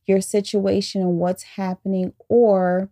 your 0.05 0.21
situation 0.21 1.01
and 1.01 1.17
what's 1.17 1.43
happening, 1.43 2.13
or 2.27 2.89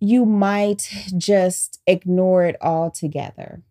you 0.00 0.24
might 0.24 0.90
just 1.16 1.80
ignore 1.86 2.44
it 2.44 2.56
altogether. 2.60 3.62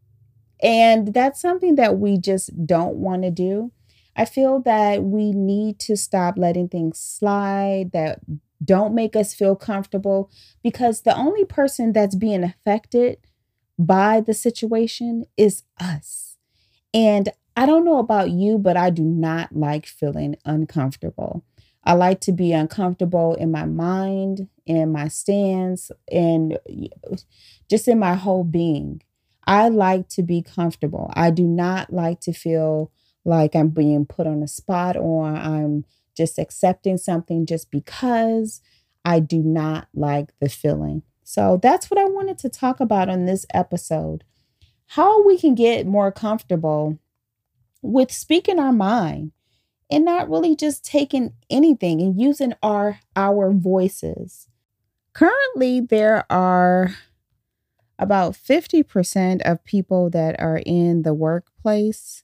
And 0.61 1.13
that's 1.13 1.41
something 1.41 1.75
that 1.75 1.97
we 1.97 2.17
just 2.17 2.65
don't 2.65 2.95
want 2.95 3.23
to 3.23 3.31
do. 3.31 3.71
I 4.15 4.25
feel 4.25 4.59
that 4.61 5.03
we 5.03 5.31
need 5.31 5.79
to 5.79 5.95
stop 5.95 6.37
letting 6.37 6.67
things 6.67 6.99
slide 6.99 7.91
that 7.93 8.19
don't 8.63 8.93
make 8.93 9.15
us 9.15 9.33
feel 9.33 9.55
comfortable 9.55 10.29
because 10.63 11.01
the 11.01 11.15
only 11.17 11.45
person 11.45 11.93
that's 11.93 12.15
being 12.15 12.43
affected 12.43 13.17
by 13.79 14.21
the 14.21 14.33
situation 14.33 15.25
is 15.37 15.63
us. 15.79 16.37
And 16.93 17.29
I 17.55 17.65
don't 17.65 17.85
know 17.85 17.97
about 17.97 18.31
you, 18.31 18.57
but 18.57 18.77
I 18.77 18.89
do 18.89 19.03
not 19.03 19.55
like 19.55 19.85
feeling 19.85 20.35
uncomfortable. 20.45 21.43
I 21.83 21.93
like 21.93 22.21
to 22.21 22.31
be 22.31 22.53
uncomfortable 22.53 23.33
in 23.35 23.51
my 23.51 23.65
mind, 23.65 24.47
in 24.65 24.91
my 24.91 25.07
stance, 25.07 25.89
and 26.11 26.59
just 27.69 27.87
in 27.87 27.97
my 27.97 28.13
whole 28.13 28.43
being. 28.43 29.01
I 29.47 29.69
like 29.69 30.07
to 30.09 30.21
be 30.23 30.43
comfortable. 30.43 31.11
I 31.15 31.31
do 31.31 31.43
not 31.43 31.91
like 31.91 32.19
to 32.21 32.33
feel 32.33 32.91
like 33.25 33.55
I'm 33.55 33.69
being 33.69 34.05
put 34.05 34.27
on 34.27 34.39
the 34.39 34.47
spot 34.47 34.97
or 34.97 35.25
I'm 35.25 35.85
just 36.15 36.39
accepting 36.39 36.97
something 36.97 37.45
just 37.45 37.71
because 37.71 38.61
I 39.05 39.19
do 39.19 39.39
not 39.39 39.87
like 39.93 40.33
the 40.39 40.49
feeling. 40.49 41.03
So 41.23 41.59
that's 41.61 41.89
what 41.89 41.99
I 41.99 42.05
wanted 42.05 42.37
to 42.39 42.49
talk 42.49 42.79
about 42.79 43.09
on 43.09 43.25
this 43.25 43.45
episode. 43.53 44.23
How 44.87 45.23
we 45.23 45.37
can 45.37 45.55
get 45.55 45.87
more 45.87 46.11
comfortable 46.11 46.99
with 47.81 48.11
speaking 48.11 48.59
our 48.59 48.73
mind 48.73 49.31
and 49.89 50.05
not 50.05 50.29
really 50.29 50.55
just 50.55 50.83
taking 50.85 51.33
anything 51.49 52.01
and 52.01 52.19
using 52.19 52.53
our 52.61 52.99
our 53.15 53.51
voices. 53.51 54.47
Currently 55.13 55.81
there 55.81 56.25
are 56.29 56.95
about 57.99 58.33
50% 58.33 59.41
of 59.43 59.63
people 59.63 60.09
that 60.09 60.39
are 60.39 60.61
in 60.65 61.03
the 61.03 61.13
workplace 61.13 62.23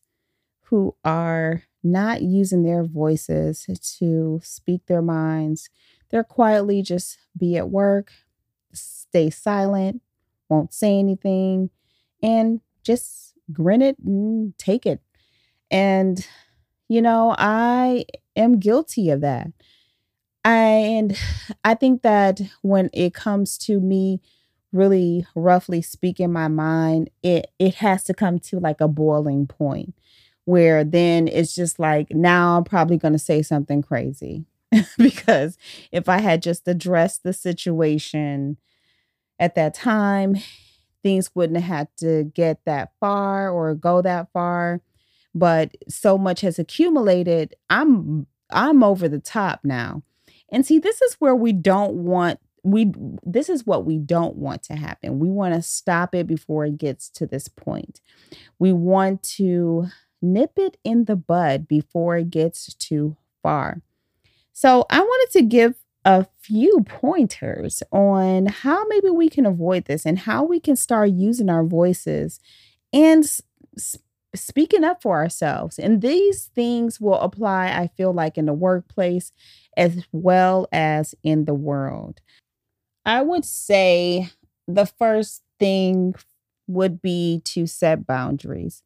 who 0.70 0.96
are 1.04 1.64
not 1.84 2.22
using 2.22 2.64
their 2.64 2.84
voices 2.84 3.66
to 4.00 4.40
speak 4.44 4.86
their 4.88 5.02
minds. 5.02 5.70
They're 6.10 6.24
quietly 6.24 6.82
just 6.82 7.18
be 7.38 7.58
at 7.58 7.70
work, 7.70 8.12
stay 8.74 9.30
silent, 9.30 10.02
won't 10.50 10.74
say 10.74 11.00
anything, 11.00 11.70
and 12.22 12.62
just 12.84 13.34
grin 13.54 13.82
it 13.82 13.98
and 14.00 14.58
take 14.58 14.86
it. 14.86 15.02
And, 15.72 16.26
you 16.90 17.02
know, 17.02 17.36
I 17.38 18.06
am 18.36 18.60
guilty 18.60 19.10
of 19.12 19.22
that. 19.22 19.50
And 20.44 21.18
I 21.64 21.74
think 21.74 22.02
that 22.04 22.42
when 22.62 22.90
it 22.94 23.14
comes 23.14 23.58
to 23.60 23.80
me 23.80 24.22
really 24.72 25.26
roughly 25.36 25.82
speaking 25.82 26.32
my 26.32 26.48
mind, 26.48 27.10
it 27.24 27.48
it 27.60 27.76
has 27.76 28.04
to 28.06 28.14
come 28.14 28.40
to 28.40 28.60
like 28.60 28.82
a 28.82 28.88
boiling 28.88 29.48
point 29.48 29.94
where 30.48 30.86
then 30.86 31.28
it's 31.28 31.54
just 31.54 31.78
like 31.78 32.08
now 32.12 32.58
I'm 32.58 32.64
probably 32.64 32.96
going 32.96 33.12
to 33.12 33.20
say 33.20 33.42
something 33.42 33.82
crazy 33.82 34.46
because 34.98 35.58
if 35.92 36.08
I 36.08 36.20
had 36.20 36.42
just 36.42 36.66
addressed 36.70 37.24
the 37.24 37.34
situation 37.34 38.56
at 39.38 39.56
that 39.56 39.74
time, 39.74 40.38
things 41.04 41.36
wouldn't 41.36 41.60
have 41.60 41.78
had 41.78 41.88
to 41.98 42.24
get 42.34 42.64
that 42.64 42.94
far 42.98 43.50
or 43.50 43.76
go 43.76 44.02
that 44.02 44.32
far. 44.32 44.80
But 45.36 45.76
so 45.90 46.18
much 46.18 46.40
has 46.42 46.58
accumulated. 46.58 47.54
I'm 47.70 48.26
I'm 48.50 48.84
over 48.84 49.10
the 49.10 49.20
top 49.20 49.60
now. 49.66 50.02
And 50.50 50.66
see, 50.66 50.80
this 50.80 51.02
is 51.02 51.16
where 51.16 51.36
we 51.36 51.52
don't 51.52 52.06
want 52.06 52.40
we 52.64 52.94
this 53.22 53.50
is 53.50 53.66
what 53.66 53.84
we 53.84 53.98
don't 53.98 54.38
want 54.38 54.64
to 54.64 54.78
happen. 54.78 55.20
We 55.20 55.28
want 55.28 55.56
to 55.56 55.62
stop 55.62 56.16
it 56.16 56.26
before 56.26 56.66
it 56.66 56.78
gets 56.78 57.10
to 57.10 57.28
this 57.28 57.50
point. 57.50 58.00
We 58.60 58.72
want 58.72 59.24
to 59.36 59.88
nip 60.22 60.54
it 60.58 60.78
in 60.84 61.06
the 61.06 61.16
bud 61.16 61.68
before 61.68 62.18
it 62.18 62.30
gets 62.30 62.74
too 62.76 63.18
far. 63.44 63.82
So, 64.54 64.86
I 64.90 65.00
wanted 65.02 65.32
to 65.40 65.44
give 65.46 65.76
a 66.06 66.26
few 66.42 66.82
pointers 66.88 67.84
on 67.92 68.48
how 68.48 68.86
maybe 68.88 69.10
we 69.10 69.30
can 69.30 69.46
avoid 69.46 69.86
this 69.86 70.06
and 70.06 70.20
how 70.20 70.44
we 70.44 70.60
can 70.60 70.76
start 70.76 71.12
using 71.12 71.50
our 71.50 71.64
voices 71.66 72.40
and 72.94 73.26
speaking 74.36 74.84
up 74.84 75.02
for 75.02 75.18
ourselves. 75.18 75.80
And 75.80 76.02
these 76.02 76.46
things 76.56 77.02
will 77.02 77.20
apply, 77.20 77.68
I 77.68 77.88
feel 77.98 78.14
like, 78.14 78.38
in 78.38 78.46
the 78.46 78.54
workplace 78.54 79.32
as 79.78 80.04
well 80.12 80.68
as 80.72 81.16
in 81.24 81.46
the 81.46 81.54
world. 81.54 82.22
I 83.06 83.22
would 83.22 83.46
say 83.46 84.30
the 84.68 84.86
first 84.86 85.44
thing 85.60 86.16
would 86.68 87.02
be 87.02 87.42
to 87.46 87.68
set 87.68 88.06
boundaries 88.08 88.84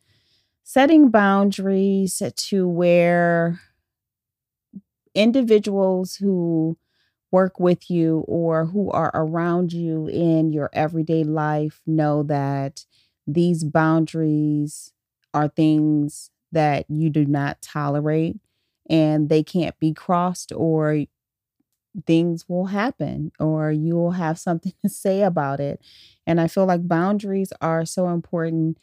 setting 0.64 1.10
boundaries 1.10 2.22
to 2.36 2.68
where 2.68 3.60
individuals 5.14 6.16
who 6.16 6.78
work 7.32 7.60
with 7.60 7.90
you 7.90 8.26
or 8.28 8.66
who 8.66 8.92
are 8.92 9.12
around 9.14 9.74
you 9.74 10.08
in 10.08 10.52
your 10.52 10.70
everyday 10.74 11.24
life 11.24 11.82
know 11.88 12.24
that 12.24 12.86
these 13.26 13.64
boundaries 13.64 14.94
are 15.34 15.48
things 15.48 16.30
that 16.52 16.86
you 16.90 17.10
do 17.10 17.26
not 17.26 17.62
tolerate 17.62 18.38
and 18.90 19.30
they 19.30 19.44
can't 19.44 19.80
be 19.80 19.94
crossed 19.94 20.52
or 20.56 21.06
things 22.06 22.48
will 22.48 22.68
happen 22.68 23.32
or 23.40 23.72
you'll 23.72 24.12
have 24.12 24.40
something 24.40 24.74
to 24.84 24.90
say 24.90 25.22
about 25.24 25.60
it. 25.60 25.82
And 26.26 26.40
I 26.40 26.48
feel 26.48 26.66
like 26.66 26.88
boundaries 26.88 27.52
are 27.62 27.86
so 27.86 28.10
important 28.10 28.78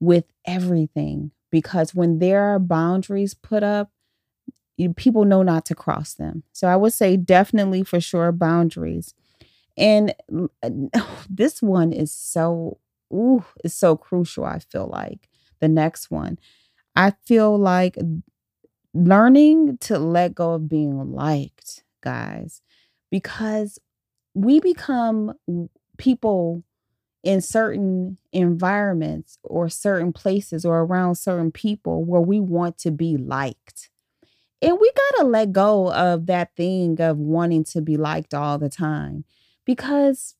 with 0.00 0.24
everything 0.46 1.32
because 1.50 1.94
when 1.94 2.18
there 2.18 2.42
are 2.54 2.58
boundaries 2.58 3.34
put 3.34 3.62
up, 3.62 3.90
people 4.96 5.24
know 5.24 5.42
not 5.42 5.66
to 5.66 5.74
cross 5.74 6.14
them. 6.14 6.42
So 6.52 6.68
I 6.68 6.76
would 6.76 6.92
say 6.92 7.16
definitely 7.16 7.82
for 7.82 8.00
sure 8.00 8.32
boundaries. 8.32 9.14
And 9.76 10.14
this 11.30 11.62
one 11.62 11.92
is 11.92 12.12
so 12.12 12.78
ooh, 13.12 13.44
is 13.64 13.74
so 13.74 13.96
crucial, 13.96 14.44
I 14.44 14.60
feel 14.60 14.88
like. 14.88 15.28
The 15.60 15.68
next 15.68 16.10
one. 16.10 16.38
I 16.96 17.12
feel 17.26 17.58
like 17.58 17.98
learning 18.94 19.78
to 19.78 19.98
let 19.98 20.34
go 20.34 20.54
of 20.54 20.68
being 20.68 21.12
liked, 21.12 21.84
guys, 22.02 22.62
because 23.10 23.78
we 24.34 24.60
become 24.60 25.34
people 25.98 26.64
in 27.22 27.40
certain 27.40 28.16
environments 28.32 29.38
or 29.42 29.68
certain 29.68 30.12
places 30.12 30.64
or 30.64 30.80
around 30.80 31.16
certain 31.16 31.52
people 31.52 32.04
where 32.04 32.20
we 32.20 32.40
want 32.40 32.78
to 32.78 32.90
be 32.90 33.16
liked. 33.16 33.90
And 34.62 34.78
we 34.80 34.90
got 34.92 35.20
to 35.20 35.26
let 35.26 35.52
go 35.52 35.92
of 35.92 36.26
that 36.26 36.54
thing 36.54 37.00
of 37.00 37.18
wanting 37.18 37.64
to 37.64 37.80
be 37.80 37.96
liked 37.96 38.34
all 38.34 38.58
the 38.58 38.68
time 38.68 39.24
because 39.64 40.34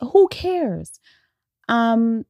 who 0.00 0.28
cares? 0.28 1.00
Um 1.68 2.24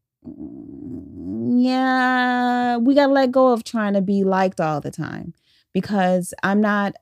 yeah, 1.48 2.78
we 2.78 2.94
got 2.94 3.06
to 3.06 3.12
let 3.12 3.30
go 3.30 3.52
of 3.52 3.62
trying 3.62 3.92
to 3.94 4.00
be 4.00 4.24
liked 4.24 4.60
all 4.60 4.80
the 4.80 4.90
time 4.90 5.34
because 5.72 6.34
I'm 6.42 6.60
not 6.60 6.94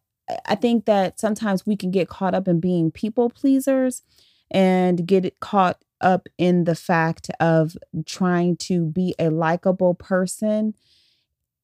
I 0.46 0.54
think 0.54 0.86
that 0.86 1.20
sometimes 1.20 1.66
we 1.66 1.76
can 1.76 1.90
get 1.90 2.08
caught 2.08 2.34
up 2.34 2.48
in 2.48 2.60
being 2.60 2.90
people 2.90 3.30
pleasers 3.30 4.02
and 4.50 5.06
get 5.06 5.38
caught 5.40 5.78
up 6.04 6.28
in 6.38 6.64
the 6.64 6.74
fact 6.74 7.30
of 7.40 7.76
trying 8.06 8.56
to 8.56 8.84
be 8.84 9.14
a 9.18 9.30
likable 9.30 9.94
person 9.94 10.74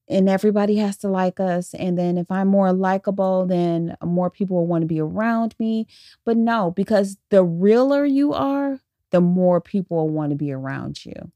and 0.09 0.29
everybody 0.29 0.77
has 0.77 0.97
to 0.97 1.09
like 1.09 1.39
us 1.39 1.73
and 1.75 1.97
then 1.97 2.19
if 2.19 2.31
i'm 2.31 2.49
more 2.49 2.73
likable 2.73 3.47
then 3.47 3.97
more 4.03 4.31
people 4.31 4.57
will 4.57 4.67
want 4.67 4.83
to 4.83 4.87
be 4.87 5.01
around 5.01 5.55
me. 5.59 5.87
But 6.25 6.37
no 6.37 6.73
because 6.73 7.19
the 7.29 7.45
realer 7.45 8.05
you 8.05 8.33
are 8.33 8.81
the 9.11 9.21
more 9.21 9.61
people 9.61 9.99
will 9.99 10.09
want 10.09 10.31
to 10.31 10.37
be 10.37 10.53
around 10.53 11.05
you. 11.05 11.33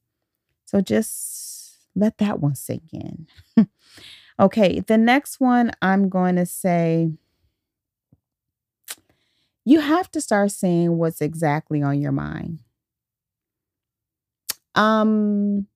So 0.64 0.80
just 0.80 1.78
let 1.94 2.18
that 2.18 2.40
one 2.40 2.56
sink 2.56 2.92
in. 2.92 3.26
Okay 4.40 4.80
the 4.80 4.98
next 4.98 5.38
one 5.38 5.70
i'm 5.80 6.08
going 6.08 6.34
to 6.34 6.44
say 6.44 7.12
you 9.64 9.80
have 9.80 10.10
to 10.10 10.20
start 10.20 10.50
saying 10.50 10.98
what's 10.98 11.20
exactly 11.20 11.82
on 11.82 12.00
your 12.00 12.12
mind. 12.12 12.63
Um, 14.74 15.66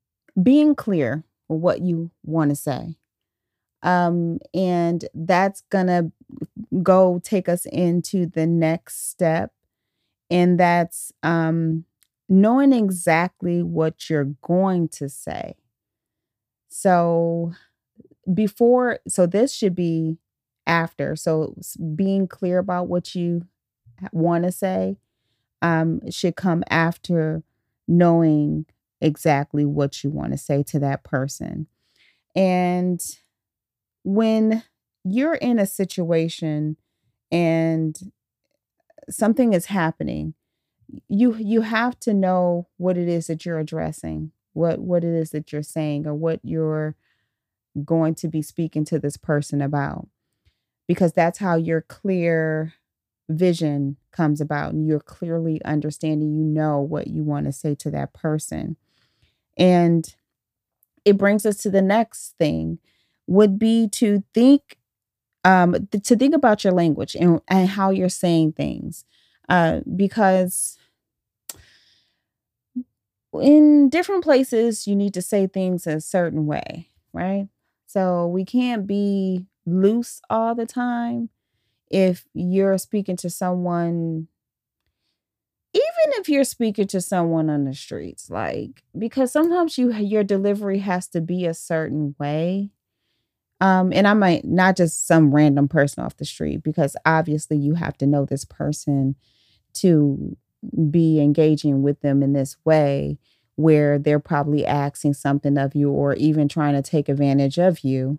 being 0.43 0.75
clear 0.75 1.25
what 1.49 1.81
you 1.83 2.11
want 2.25 2.51
to 2.51 2.57
say. 2.57 2.97
Um, 3.83 4.39
and 4.55 5.05
that's 5.15 5.63
gonna 5.71 6.13
go 6.83 7.21
take 7.25 7.49
us 7.49 7.67
into 7.67 8.27
the 8.27 8.47
next 8.47 9.11
step, 9.11 9.53
and 10.31 10.61
that's 10.61 11.13
um 11.23 11.85
knowing 12.29 12.73
exactly 12.73 13.63
what 13.63 14.11
you're 14.11 14.33
going 14.43 14.89
to 14.89 15.09
say. 15.09 15.55
So 16.69 17.53
before, 18.33 19.01
so 19.09 19.27
this 19.27 19.55
should 19.55 19.75
be 19.75 20.19
after. 20.67 21.17
So 21.17 21.57
being 21.95 22.29
clear 22.29 22.59
about 22.59 22.89
what 22.89 23.15
you 23.15 23.47
want 24.13 24.45
to 24.45 24.53
say 24.53 24.99
um, 25.63 26.11
should 26.11 26.37
come 26.37 26.65
after 26.71 27.43
knowing 27.89 28.67
exactly 29.01 29.65
what 29.65 30.03
you 30.03 30.11
want 30.11 30.33
to 30.33 30.39
say 30.39 30.63
to 30.65 30.79
that 30.81 31.05
person. 31.05 31.67
And 32.35 33.01
when 34.05 34.63
you're 35.05 35.35
in 35.35 35.59
a 35.59 35.67
situation 35.67 36.77
and 37.31 37.99
something 39.11 39.53
is 39.53 39.67
happening, 39.67 40.35
you 41.09 41.35
you 41.37 41.63
have 41.63 41.99
to 42.01 42.15
know 42.15 42.69
what 42.77 42.97
it 42.97 43.09
is 43.09 43.27
that 43.27 43.45
you're 43.45 43.59
addressing, 43.59 44.33
what 44.53 44.79
what 44.79 45.05
it 45.05 45.15
is 45.15 45.31
that 45.31 45.53
you're 45.53 45.63
saying 45.63 46.07
or 46.07 46.15
what 46.15 46.41
you're 46.43 46.97
going 47.85 48.15
to 48.17 48.29
be 48.29 48.43
speaking 48.43 48.85
to 48.87 48.99
this 48.99 49.17
person 49.17 49.61
about. 49.61 50.09
Because 50.87 51.13
that's 51.13 51.39
how 51.39 51.57
your 51.57 51.83
clear 51.83 52.75
vision 53.29 53.97
comes 54.11 54.41
about 54.41 54.73
and 54.73 54.87
you're 54.87 55.01
clearly 55.01 55.63
understanding 55.65 56.35
you 56.35 56.45
know 56.45 56.81
what 56.81 57.09
you 57.09 57.23
want 57.23 57.47
to 57.47 57.53
say 57.53 57.75
to 57.75 57.91
that 57.91 58.15
person. 58.15 58.77
And 59.59 60.14
it 61.05 61.18
brings 61.18 61.47
us 61.47 61.59
to 61.59 61.71
the 61.71 61.83
next 61.83 62.35
thing 62.38 62.79
would 63.27 63.59
be 63.59 63.88
to 63.88 64.23
think 64.35 64.79
um 65.44 65.88
to 65.92 66.16
think 66.16 66.35
about 66.35 66.64
your 66.64 66.73
language 66.73 67.16
and, 67.16 67.40
and 67.49 67.68
how 67.68 67.90
you're 67.90 68.09
saying 68.09 68.53
things 68.53 69.05
uh 69.49 69.81
because 69.97 70.79
in 73.35 73.88
different 73.88 74.25
places 74.25 74.87
you 74.87 74.97
need 74.97 75.14
to 75.14 75.23
say 75.23 75.47
things 75.47 75.87
a 75.87 76.01
certain 76.01 76.47
way 76.47 76.88
right? 77.14 77.49
So 77.87 78.27
we 78.27 78.44
can't 78.44 78.87
be 78.87 79.47
loose 79.66 80.21
all 80.29 80.55
the 80.55 80.66
time 80.66 81.31
if 81.90 82.27
you're 82.35 82.79
speaking 82.79 83.16
to 83.18 83.31
someone 83.31 84.29
even 85.79 86.21
if 86.21 86.29
you're 86.29 86.45
speaking 86.45 86.87
to 86.87 87.01
someone 87.01 87.49
on 87.51 87.64
the 87.64 87.75
streets 87.75 88.31
like 88.31 88.83
because 88.97 89.33
sometimes 89.33 89.79
you 89.79 89.93
your 89.93 90.25
delivery 90.25 90.79
has 90.79 91.09
to 91.09 91.21
be 91.21 91.47
a 91.47 91.55
certain 91.55 92.14
way. 92.19 92.71
Um 93.61 93.93
and 93.93 94.07
i 94.07 94.14
might 94.14 94.45
not 94.45 94.77
just 94.77 95.07
some 95.07 95.35
random 95.35 95.69
person 95.69 96.05
off 96.05 96.17
the 96.17 96.25
street 96.25 96.62
because 96.62 96.97
obviously 97.05 97.57
you 97.57 97.75
have 97.75 97.97
to 97.99 98.07
know 98.07 98.25
this 98.25 98.45
person 98.45 99.17
to 99.75 100.37
be 100.91 101.21
engaging 101.21 101.83
with 101.83 102.01
them 102.01 102.23
in 102.23 102.33
this 102.33 102.57
way 102.64 103.19
where 103.57 103.99
they're 103.99 104.21
probably 104.21 104.64
asking 104.64 105.14
something 105.14 105.59
of 105.59 105.75
you 105.75 105.91
or 105.91 106.14
even 106.14 106.49
trying 106.49 106.75
to 106.75 106.83
take 106.83 107.09
advantage 107.09 107.59
of 107.59 107.81
you 107.81 108.19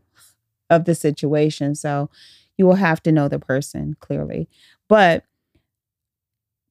of 0.70 0.86
the 0.86 0.94
situation. 0.94 1.76
So 1.76 2.10
you 2.58 2.66
will 2.66 2.76
have 2.76 3.02
to 3.04 3.12
know 3.12 3.30
the 3.30 3.40
person 3.40 3.96
clearly. 4.02 4.50
But 4.90 5.24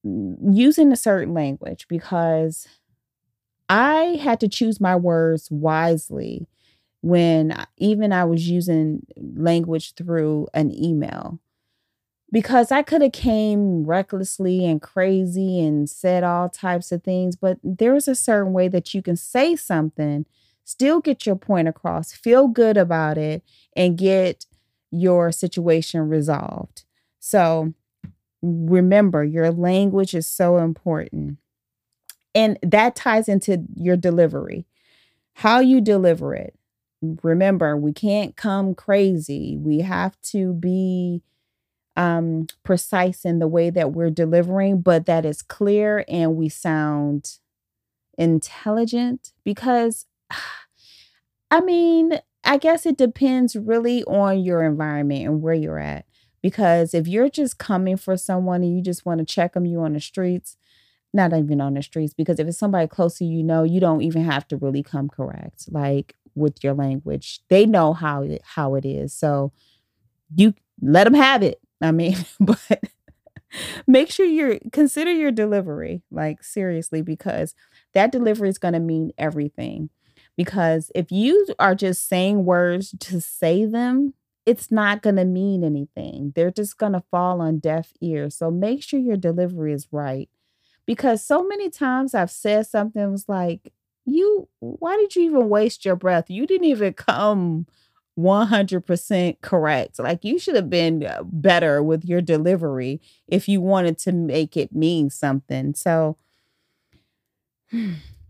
using 0.05 0.93
a 0.93 0.97
certain 0.97 1.35
language 1.35 1.87
because 1.89 2.67
I 3.69 4.19
had 4.23 4.41
to 4.41 4.49
choose 4.49 4.81
my 4.81 4.97
words 4.97 5.51
wisely 5.51 6.47
when 7.01 7.55
even 7.77 8.13
I 8.13 8.25
was 8.25 8.49
using 8.49 9.07
language 9.17 9.95
through 9.95 10.49
an 10.55 10.73
email. 10.75 11.39
Because 12.31 12.71
I 12.71 12.83
could 12.83 13.01
have 13.01 13.13
came 13.13 13.85
recklessly 13.85 14.67
and 14.67 14.83
crazy 14.83 15.61
and 15.61 15.89
said 15.89 16.25
all 16.25 16.51
types 16.51 16.93
of 16.93 17.03
things 17.03 17.37
but 17.37 17.59
there's 17.63 18.07
a 18.07 18.15
certain 18.15 18.53
way 18.53 18.69
that 18.69 18.93
you 18.93 19.01
can 19.01 19.17
say 19.17 19.57
something 19.57 20.27
still 20.63 21.01
get 21.01 21.25
your 21.25 21.37
point 21.37 21.69
across 21.69 22.13
feel 22.13 22.47
good 22.47 22.77
about 22.77 23.17
it 23.17 23.43
and 23.75 23.97
get 23.97 24.45
your 24.91 25.33
situation 25.33 26.09
resolved. 26.09 26.85
So 27.19 27.73
remember 28.43 29.25
your 29.25 29.51
language 29.51 30.15
is 30.15 30.27
so 30.27 30.59
important. 30.59 31.39
And 32.35 32.59
that 32.63 32.97
ties 32.97 33.29
into 33.29 33.65
your 33.75 33.97
delivery. 33.97 34.67
How 35.35 35.61
you 35.61 35.81
deliver 35.81 36.35
it. 36.35 36.55
Remember 37.23 37.77
we 37.77 37.93
can't 37.93 38.37
come 38.37 38.75
crazy. 38.75 39.57
We 39.57 39.81
have 39.81 40.21
to 40.33 40.53
be 40.53 41.23
um 41.99 42.47
precise 42.63 43.25
in 43.25 43.41
the 43.41 43.49
way 43.49 43.71
that 43.71 43.93
we're 43.93 44.09
delivering 44.09 44.81
but 44.81 45.05
that 45.07 45.27
is 45.27 45.43
clear 45.43 46.05
and 46.09 46.37
we 46.37 46.49
sound 46.49 47.39
intelligent 48.17 49.33
because 49.45 50.07
i 51.51 51.61
mean 51.61 52.21
i 52.45 52.57
guess 52.57 52.87
it 52.87 52.97
depends 52.97 53.57
really 53.57 54.05
on 54.05 54.39
your 54.39 54.63
environment 54.63 55.25
and 55.25 55.43
where 55.43 55.55
you're 55.55 55.79
at 55.79 56.07
because 56.43 56.95
if 56.95 57.09
you're 57.09 57.29
just 57.29 57.59
coming 57.59 57.97
for 57.97 58.17
someone 58.17 58.63
and 58.63 58.77
you 58.77 58.83
just 58.83 59.05
want 59.05 59.19
to 59.19 59.25
check 59.25 59.55
them, 59.55 59.67
you 59.67 59.81
on 59.81 59.95
the 59.95 60.01
streets, 60.01 60.57
not 61.13 61.33
even 61.33 61.61
on 61.61 61.75
the 61.75 61.83
streets, 61.83 62.15
because 62.15 62.39
if 62.39 62.47
it's 62.47 62.59
somebody 62.59 62.87
close 62.87 63.19
to 63.19 63.25
you, 63.25 63.43
know, 63.43 63.63
you 63.63 63.81
don't 63.81 64.03
even 64.03 64.25
have 64.25 64.47
to 64.49 64.57
really 64.57 64.83
come 64.83 65.09
correct, 65.09 65.67
like 65.71 66.15
with 66.35 66.63
your 66.63 66.75
language. 66.75 67.41
They 67.49 67.67
know 67.67 67.93
how 67.93 68.23
it, 68.23 68.43
how 68.45 68.75
it 68.75 68.85
is. 68.85 69.13
So 69.13 69.53
you 70.35 70.55
let 70.81 71.05
them 71.05 71.15
have 71.15 71.43
it. 71.43 71.61
I 71.81 71.93
mean, 71.93 72.17
but 72.41 72.83
make 73.87 74.11
sure 74.11 74.27
you're 74.27 74.59
consider 74.73 75.13
your 75.13 75.33
delivery, 75.33 76.03
like 76.11 76.43
seriously, 76.43 77.03
because 77.03 77.55
that 77.95 78.13
delivery 78.13 78.49
is 78.49 78.59
going 78.59 78.75
to 78.75 78.81
mean 78.81 79.13
everything. 79.19 79.91
Because 80.37 80.93
if 80.95 81.11
you 81.11 81.47
are 81.59 81.75
just 81.75 82.09
saying 82.09 82.45
words 82.45 82.95
to 83.01 83.21
say 83.21 83.65
them, 83.65 84.15
it's 84.49 84.71
not 84.71 85.03
going 85.03 85.17
to 85.17 85.27
mean 85.27 85.63
anything. 85.63 86.33
They're 86.35 86.51
just 86.51 86.79
going 86.79 86.95
to 86.95 87.03
fall 87.11 87.43
on 87.43 87.59
deaf 87.59 87.93
ears. 88.01 88.35
So 88.39 88.51
make 88.51 88.83
sure 88.83 88.99
your 88.99 89.19
delivery 89.19 89.75
is 89.75 89.89
right. 89.93 90.31
Because 90.87 91.23
so 91.23 91.47
many 91.47 91.69
times 91.69 92.15
I've 92.15 92.31
said 92.31 92.67
something 92.67 93.13
was 93.13 93.29
like, 93.29 93.75
you, 94.07 94.49
why 94.61 94.97
did 94.97 95.15
you 95.15 95.25
even 95.25 95.51
waste 95.51 95.85
your 95.85 95.97
breath? 95.97 96.31
You 96.31 96.47
didn't 96.47 96.67
even 96.67 96.95
come 96.95 97.67
100% 98.19 99.43
correct. 99.43 99.99
Like 99.99 100.25
you 100.25 100.39
should 100.39 100.57
have 100.57 100.71
been 100.71 101.05
uh, 101.05 101.25
better 101.25 101.83
with 101.83 102.07
your 102.07 102.23
delivery 102.23 103.03
if 103.27 103.51
you 103.51 103.61
wanted 103.61 103.99
to 103.99 104.13
make 104.13 104.57
it 104.57 104.75
mean 104.75 105.11
something. 105.11 105.75
So, 105.75 106.17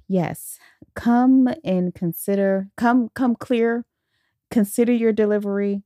yes, 0.09 0.59
come 0.97 1.49
and 1.63 1.95
consider, 1.95 2.71
come, 2.77 3.09
come 3.15 3.37
clear, 3.37 3.85
consider 4.51 4.93
your 4.93 5.13
delivery 5.13 5.85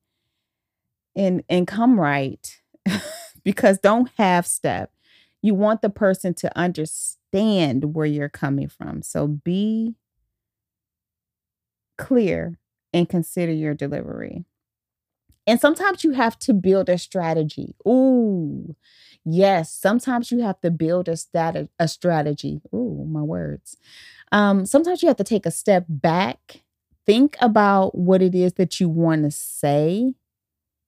and 1.16 1.42
and 1.48 1.66
come 1.66 1.98
right 1.98 2.60
because 3.44 3.78
don't 3.78 4.10
half 4.16 4.46
step. 4.46 4.92
You 5.42 5.54
want 5.54 5.82
the 5.82 5.90
person 5.90 6.34
to 6.34 6.56
understand 6.56 7.94
where 7.94 8.06
you're 8.06 8.28
coming 8.28 8.68
from. 8.68 9.02
So 9.02 9.26
be 9.26 9.96
clear 11.98 12.58
and 12.92 13.08
consider 13.08 13.52
your 13.52 13.74
delivery. 13.74 14.44
And 15.46 15.60
sometimes 15.60 16.04
you 16.04 16.12
have 16.12 16.38
to 16.40 16.54
build 16.54 16.88
a 16.88 16.98
strategy. 16.98 17.74
Ooh, 17.86 18.76
yes. 19.24 19.72
Sometimes 19.72 20.30
you 20.30 20.40
have 20.40 20.60
to 20.60 20.70
build 20.70 21.08
a 21.08 21.16
stat 21.16 21.68
a 21.78 21.88
strategy. 21.88 22.60
Ooh, 22.72 23.04
my 23.10 23.22
words. 23.22 23.76
Um, 24.30 24.64
sometimes 24.66 25.02
you 25.02 25.08
have 25.08 25.16
to 25.16 25.24
take 25.24 25.44
a 25.44 25.50
step 25.50 25.84
back, 25.88 26.62
think 27.06 27.36
about 27.40 27.96
what 27.96 28.22
it 28.22 28.34
is 28.34 28.54
that 28.54 28.78
you 28.80 28.88
want 28.88 29.24
to 29.24 29.30
say, 29.30 30.14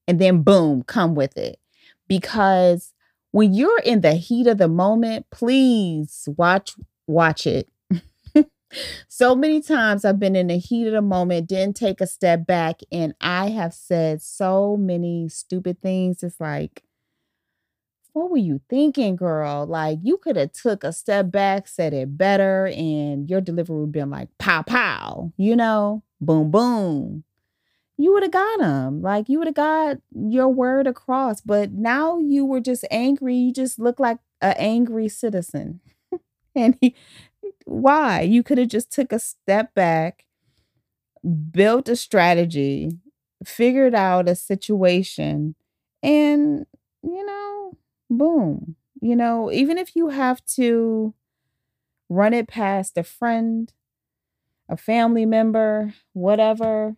and 0.07 0.19
then 0.19 0.43
boom, 0.43 0.83
come 0.83 1.15
with 1.15 1.37
it. 1.37 1.59
Because 2.07 2.93
when 3.31 3.53
you're 3.53 3.79
in 3.79 4.01
the 4.01 4.13
heat 4.13 4.47
of 4.47 4.57
the 4.57 4.67
moment, 4.67 5.27
please 5.31 6.29
watch 6.37 6.75
watch 7.07 7.45
it. 7.45 7.69
so 9.07 9.35
many 9.35 9.61
times 9.61 10.05
I've 10.05 10.19
been 10.19 10.35
in 10.35 10.47
the 10.47 10.57
heat 10.57 10.87
of 10.87 10.93
the 10.93 11.01
moment, 11.01 11.47
didn't 11.47 11.75
take 11.75 12.01
a 12.01 12.07
step 12.07 12.45
back, 12.45 12.81
and 12.91 13.13
I 13.19 13.49
have 13.49 13.73
said 13.73 14.21
so 14.21 14.77
many 14.77 15.27
stupid 15.29 15.81
things. 15.81 16.23
It's 16.23 16.39
like, 16.39 16.83
what 18.13 18.31
were 18.31 18.37
you 18.37 18.61
thinking, 18.69 19.17
girl? 19.17 19.65
Like 19.65 19.99
you 20.01 20.17
could 20.17 20.37
have 20.37 20.53
took 20.53 20.83
a 20.83 20.93
step 20.93 21.31
back, 21.31 21.67
said 21.67 21.93
it 21.93 22.17
better, 22.17 22.67
and 22.67 23.29
your 23.29 23.41
delivery 23.41 23.81
would 23.81 23.91
been 23.91 24.09
like 24.09 24.29
pow 24.37 24.61
pow, 24.61 25.33
you 25.35 25.55
know, 25.55 26.03
boom 26.21 26.51
boom. 26.51 27.23
You 27.97 28.13
would 28.13 28.23
have 28.23 28.31
got 28.31 28.61
him. 28.61 29.01
Like 29.01 29.29
you 29.29 29.39
would 29.39 29.47
have 29.47 29.55
got 29.55 29.97
your 30.13 30.49
word 30.49 30.87
across. 30.87 31.41
But 31.41 31.71
now 31.71 32.19
you 32.19 32.45
were 32.45 32.59
just 32.59 32.85
angry. 32.91 33.35
You 33.35 33.53
just 33.53 33.79
look 33.79 33.99
like 33.99 34.19
an 34.41 34.55
angry 34.57 35.07
citizen. 35.09 35.79
and 36.55 36.77
he, 36.81 36.95
why? 37.65 38.21
You 38.21 38.43
could 38.43 38.57
have 38.57 38.69
just 38.69 38.91
took 38.91 39.11
a 39.11 39.19
step 39.19 39.73
back, 39.73 40.25
built 41.51 41.89
a 41.89 41.95
strategy, 41.95 42.91
figured 43.43 43.95
out 43.95 44.29
a 44.29 44.35
situation, 44.35 45.55
and 46.03 46.65
you 47.03 47.25
know, 47.25 47.77
boom. 48.09 48.75
You 49.01 49.15
know, 49.15 49.51
even 49.51 49.77
if 49.77 49.95
you 49.95 50.09
have 50.09 50.43
to 50.55 51.13
run 52.09 52.33
it 52.33 52.47
past 52.47 52.97
a 52.97 53.03
friend, 53.03 53.71
a 54.69 54.77
family 54.77 55.25
member, 55.25 55.93
whatever, 56.13 56.95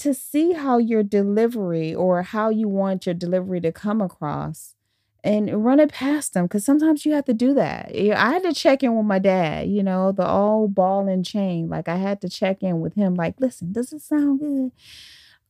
to 0.00 0.14
see 0.14 0.52
how 0.52 0.78
your 0.78 1.02
delivery 1.02 1.94
or 1.94 2.22
how 2.22 2.48
you 2.48 2.68
want 2.68 3.06
your 3.06 3.14
delivery 3.14 3.60
to 3.60 3.70
come 3.70 4.00
across 4.00 4.74
and 5.22 5.62
run 5.62 5.78
it 5.78 5.92
past 5.92 6.32
them 6.32 6.46
because 6.46 6.64
sometimes 6.64 7.04
you 7.04 7.12
have 7.12 7.26
to 7.26 7.34
do 7.34 7.52
that. 7.52 7.94
I 7.94 8.32
had 8.32 8.42
to 8.44 8.54
check 8.54 8.82
in 8.82 8.96
with 8.96 9.04
my 9.04 9.18
dad, 9.18 9.68
you 9.68 9.82
know, 9.82 10.12
the 10.12 10.26
old 10.26 10.74
ball 10.74 11.06
and 11.06 11.24
chain. 11.24 11.68
Like 11.68 11.88
I 11.88 11.96
had 11.96 12.22
to 12.22 12.30
check 12.30 12.62
in 12.62 12.80
with 12.80 12.94
him, 12.94 13.14
like, 13.14 13.34
listen, 13.38 13.72
does 13.72 13.92
it 13.92 14.00
sound 14.00 14.40
good? 14.40 14.72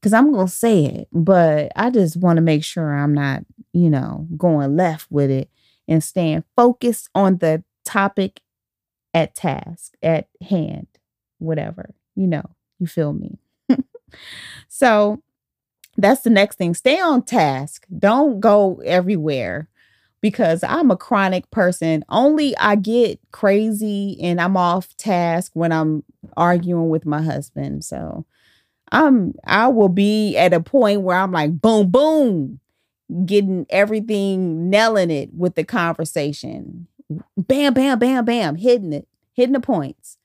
Because 0.00 0.12
I'm 0.12 0.32
going 0.32 0.46
to 0.46 0.52
say 0.52 0.84
it, 0.86 1.08
but 1.12 1.70
I 1.76 1.90
just 1.90 2.16
want 2.16 2.38
to 2.38 2.42
make 2.42 2.64
sure 2.64 2.92
I'm 2.92 3.14
not, 3.14 3.44
you 3.72 3.90
know, 3.90 4.26
going 4.36 4.76
left 4.76 5.06
with 5.10 5.30
it 5.30 5.48
and 5.86 6.02
staying 6.02 6.42
focused 6.56 7.08
on 7.14 7.38
the 7.38 7.62
topic 7.84 8.40
at 9.14 9.36
task, 9.36 9.94
at 10.02 10.28
hand, 10.48 10.88
whatever, 11.38 11.94
you 12.16 12.26
know, 12.26 12.50
you 12.80 12.88
feel 12.88 13.12
me. 13.12 13.38
So 14.68 15.22
that's 15.96 16.22
the 16.22 16.30
next 16.30 16.56
thing. 16.56 16.74
Stay 16.74 17.00
on 17.00 17.22
task. 17.22 17.86
Don't 17.98 18.40
go 18.40 18.80
everywhere 18.84 19.68
because 20.20 20.62
I'm 20.62 20.90
a 20.90 20.96
chronic 20.96 21.50
person. 21.50 22.04
Only 22.08 22.56
I 22.56 22.76
get 22.76 23.20
crazy 23.32 24.18
and 24.20 24.40
I'm 24.40 24.56
off 24.56 24.96
task 24.96 25.52
when 25.54 25.72
I'm 25.72 26.04
arguing 26.36 26.88
with 26.88 27.06
my 27.06 27.22
husband. 27.22 27.84
So 27.84 28.24
I'm 28.92 29.34
I 29.44 29.68
will 29.68 29.88
be 29.88 30.36
at 30.36 30.52
a 30.52 30.60
point 30.60 31.02
where 31.02 31.16
I'm 31.16 31.32
like 31.32 31.60
boom 31.60 31.90
boom 31.90 32.60
getting 33.24 33.66
everything 33.70 34.70
nailing 34.70 35.10
it 35.10 35.30
with 35.34 35.54
the 35.54 35.64
conversation. 35.64 36.86
Bam 37.36 37.74
bam 37.74 37.98
bam 37.98 38.24
bam 38.24 38.56
hitting 38.56 38.92
it, 38.92 39.08
hitting 39.32 39.52
the 39.52 39.60
points. 39.60 40.16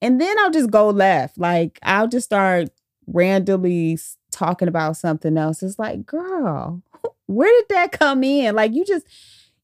And 0.00 0.20
then 0.20 0.36
I'll 0.40 0.50
just 0.50 0.70
go 0.70 0.88
left. 0.90 1.38
Like 1.38 1.78
I'll 1.82 2.08
just 2.08 2.26
start 2.26 2.70
randomly 3.06 3.98
talking 4.30 4.68
about 4.68 4.96
something 4.96 5.36
else. 5.36 5.62
It's 5.62 5.78
like, 5.78 6.06
girl, 6.06 6.82
where 7.26 7.52
did 7.60 7.76
that 7.76 7.92
come 7.92 8.24
in? 8.24 8.54
Like 8.54 8.72
you 8.72 8.84
just 8.84 9.06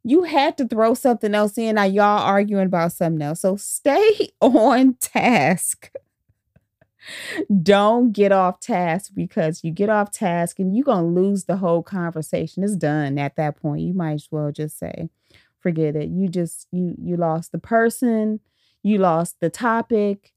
you 0.05 0.22
had 0.22 0.57
to 0.59 0.66
throw 0.66 0.94
something 0.94 1.35
else 1.35 1.59
in. 1.59 1.74
Now 1.74 1.85
y'all 1.85 2.22
arguing 2.22 2.66
about 2.66 2.92
something 2.92 3.22
else. 3.22 3.40
So 3.40 3.57
stay 3.57 4.31
on 4.40 4.94
task. 4.94 5.90
Don't 7.62 8.12
get 8.12 8.33
off 8.33 8.61
task 8.61 9.12
because 9.14 9.64
you 9.64 9.70
get 9.70 9.88
off 9.88 10.11
task 10.11 10.59
and 10.59 10.77
you're 10.77 10.85
gonna 10.85 11.07
lose 11.07 11.44
the 11.44 11.57
whole 11.57 11.83
conversation. 11.83 12.62
It's 12.62 12.77
done 12.77 13.18
at 13.18 13.37
that 13.37 13.61
point. 13.61 13.83
You 13.83 13.94
might 13.94 14.14
as 14.14 14.29
well 14.31 14.53
just 14.53 14.79
say, 14.79 15.09
forget 15.61 15.96
it. 15.96 16.09
You 16.09 16.29
just 16.29 16.66
you 16.70 16.94
you 16.98 17.16
lost 17.16 17.53
the 17.53 17.59
person, 17.59 18.40
you 18.83 18.98
lost 18.98 19.37
the 19.40 19.48
topic, 19.48 20.33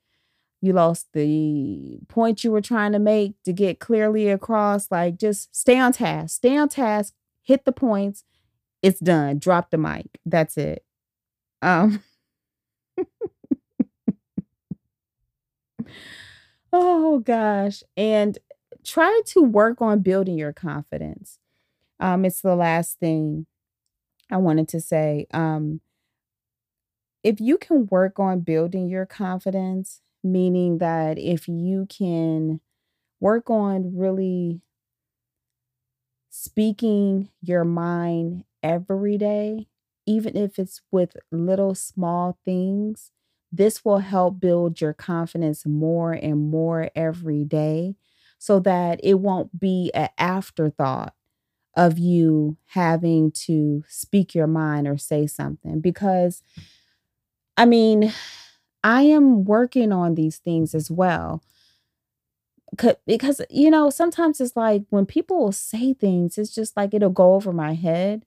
you 0.62 0.74
lost 0.74 1.08
the 1.14 2.00
point 2.08 2.44
you 2.44 2.52
were 2.52 2.62
trying 2.62 2.92
to 2.92 3.00
make 3.00 3.34
to 3.44 3.52
get 3.52 3.80
clearly 3.80 4.30
across. 4.30 4.92
Like, 4.92 5.18
just 5.18 5.56
stay 5.56 5.80
on 5.80 5.92
task, 5.94 6.36
stay 6.38 6.56
on 6.56 6.70
task, 6.70 7.16
hit 7.42 7.66
the 7.66 7.72
points. 7.72 8.24
It's 8.84 9.00
done. 9.00 9.40
Drop 9.40 9.72
the 9.72 9.78
mic. 9.78 10.20
That's 10.26 10.58
it. 10.58 10.84
Um, 11.62 12.04
oh 16.74 17.20
gosh. 17.20 17.84
And 17.98 18.38
try 18.84 19.22
to 19.28 19.42
work 19.42 19.82
on 19.82 20.00
building 20.00 20.38
your 20.38 20.54
confidence. 20.54 21.40
Um, 22.00 22.26
it's 22.26 22.42
the 22.42 22.56
last 22.56 23.00
thing 23.00 23.46
I 24.32 24.38
wanted 24.38 24.68
to 24.70 24.82
say. 24.82 25.28
Um, 25.34 25.82
if 27.24 27.40
you 27.40 27.58
can 27.58 27.88
work 27.88 28.20
on 28.20 28.40
building 28.40 28.88
your 28.88 29.06
confidence, 29.06 30.02
meaning 30.24 30.80
that 30.80 31.18
if 31.18 31.48
you 31.48 31.88
can 31.90 32.62
work 33.20 33.50
on 33.50 33.98
really 33.98 34.62
speaking 36.30 37.30
your 37.42 37.64
mind 37.64 38.44
every 38.64 39.18
day, 39.18 39.68
even 40.06 40.36
if 40.36 40.58
it's 40.58 40.82
with 40.92 41.16
little 41.32 41.76
small 41.76 42.38
things, 42.46 43.12
this 43.52 43.84
will 43.84 44.00
help 44.00 44.40
build 44.40 44.80
your 44.80 44.94
confidence 44.94 45.66
more 45.66 46.14
and 46.14 46.50
more 46.50 46.90
every 46.96 47.44
day 47.44 47.96
so 48.40 48.60
that 48.60 49.00
it 49.04 49.16
won't 49.16 49.60
be 49.60 49.92
an 49.94 50.10
afterthought 50.18 51.14
of 51.76 52.00
you 52.00 52.58
having 52.68 53.32
to 53.32 53.84
speak 53.88 54.36
your 54.36 54.48
mind 54.48 54.88
or 54.88 54.98
say 54.98 55.28
something. 55.28 55.82
Because, 55.82 56.44
I 57.58 57.66
mean, 57.66 58.12
I 58.84 59.04
am 59.04 59.46
working 59.46 59.92
on 59.92 60.16
these 60.16 60.38
things 60.38 60.74
as 60.74 60.90
well. 60.90 61.44
Because, 63.06 63.42
you 63.50 63.70
know, 63.70 63.90
sometimes 63.90 64.40
it's 64.40 64.56
like 64.56 64.84
when 64.90 65.06
people 65.06 65.40
will 65.44 65.52
say 65.52 65.94
things, 65.94 66.38
it's 66.38 66.56
just 66.56 66.78
like 66.78 66.94
it'll 66.94 67.10
go 67.10 67.34
over 67.34 67.52
my 67.52 67.74
head. 67.74 68.26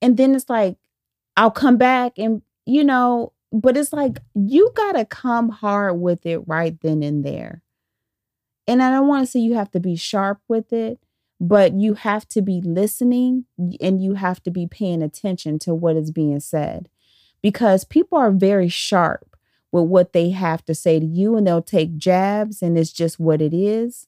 And 0.00 0.16
then 0.16 0.34
it's 0.34 0.48
like, 0.48 0.78
I'll 1.36 1.50
come 1.50 1.76
back 1.76 2.12
and, 2.16 2.42
you 2.64 2.82
know, 2.82 3.32
but 3.52 3.76
it's 3.76 3.92
like 3.92 4.18
you 4.34 4.72
got 4.74 4.92
to 4.92 5.04
come 5.04 5.50
hard 5.50 6.00
with 6.00 6.24
it 6.24 6.38
right 6.46 6.78
then 6.80 7.02
and 7.02 7.24
there. 7.24 7.62
And 8.66 8.82
I 8.82 8.90
don't 8.90 9.08
want 9.08 9.24
to 9.24 9.30
say 9.30 9.40
you 9.40 9.54
have 9.54 9.70
to 9.72 9.80
be 9.80 9.94
sharp 9.94 10.40
with 10.48 10.72
it, 10.72 10.98
but 11.40 11.74
you 11.74 11.94
have 11.94 12.26
to 12.30 12.42
be 12.42 12.60
listening 12.64 13.44
and 13.80 14.02
you 14.02 14.14
have 14.14 14.42
to 14.44 14.50
be 14.50 14.66
paying 14.66 15.02
attention 15.02 15.58
to 15.60 15.74
what 15.74 15.96
is 15.96 16.10
being 16.10 16.40
said 16.40 16.88
because 17.42 17.84
people 17.84 18.18
are 18.18 18.30
very 18.30 18.68
sharp 18.68 19.35
with 19.76 19.90
what 19.90 20.12
they 20.12 20.30
have 20.30 20.64
to 20.64 20.74
say 20.74 20.98
to 20.98 21.06
you 21.06 21.36
and 21.36 21.46
they'll 21.46 21.62
take 21.62 21.96
jabs 21.96 22.62
and 22.62 22.78
it's 22.78 22.92
just 22.92 23.20
what 23.20 23.42
it 23.42 23.54
is. 23.54 24.06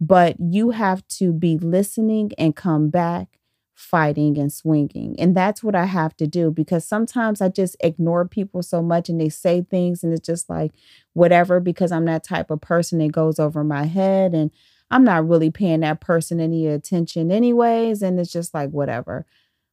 But 0.00 0.36
you 0.40 0.70
have 0.70 1.06
to 1.08 1.32
be 1.32 1.58
listening 1.58 2.32
and 2.38 2.56
come 2.56 2.88
back 2.88 3.38
fighting 3.74 4.38
and 4.38 4.52
swinging. 4.52 5.16
And 5.18 5.34
that's 5.34 5.62
what 5.62 5.74
I 5.74 5.86
have 5.86 6.16
to 6.18 6.26
do 6.26 6.50
because 6.50 6.86
sometimes 6.86 7.40
I 7.40 7.48
just 7.48 7.76
ignore 7.80 8.26
people 8.26 8.62
so 8.62 8.82
much 8.82 9.08
and 9.08 9.20
they 9.20 9.30
say 9.30 9.62
things 9.62 10.04
and 10.04 10.12
it's 10.12 10.26
just 10.26 10.50
like 10.50 10.72
whatever 11.14 11.60
because 11.60 11.90
I'm 11.90 12.04
that 12.04 12.24
type 12.24 12.50
of 12.50 12.60
person 12.60 12.98
that 12.98 13.12
goes 13.12 13.38
over 13.38 13.64
my 13.64 13.84
head 13.84 14.34
and 14.34 14.50
I'm 14.90 15.04
not 15.04 15.26
really 15.26 15.50
paying 15.50 15.80
that 15.80 16.00
person 16.00 16.40
any 16.40 16.66
attention 16.66 17.30
anyways 17.30 18.02
and 18.02 18.18
it's 18.20 18.32
just 18.32 18.52
like 18.52 18.70
whatever. 18.70 19.24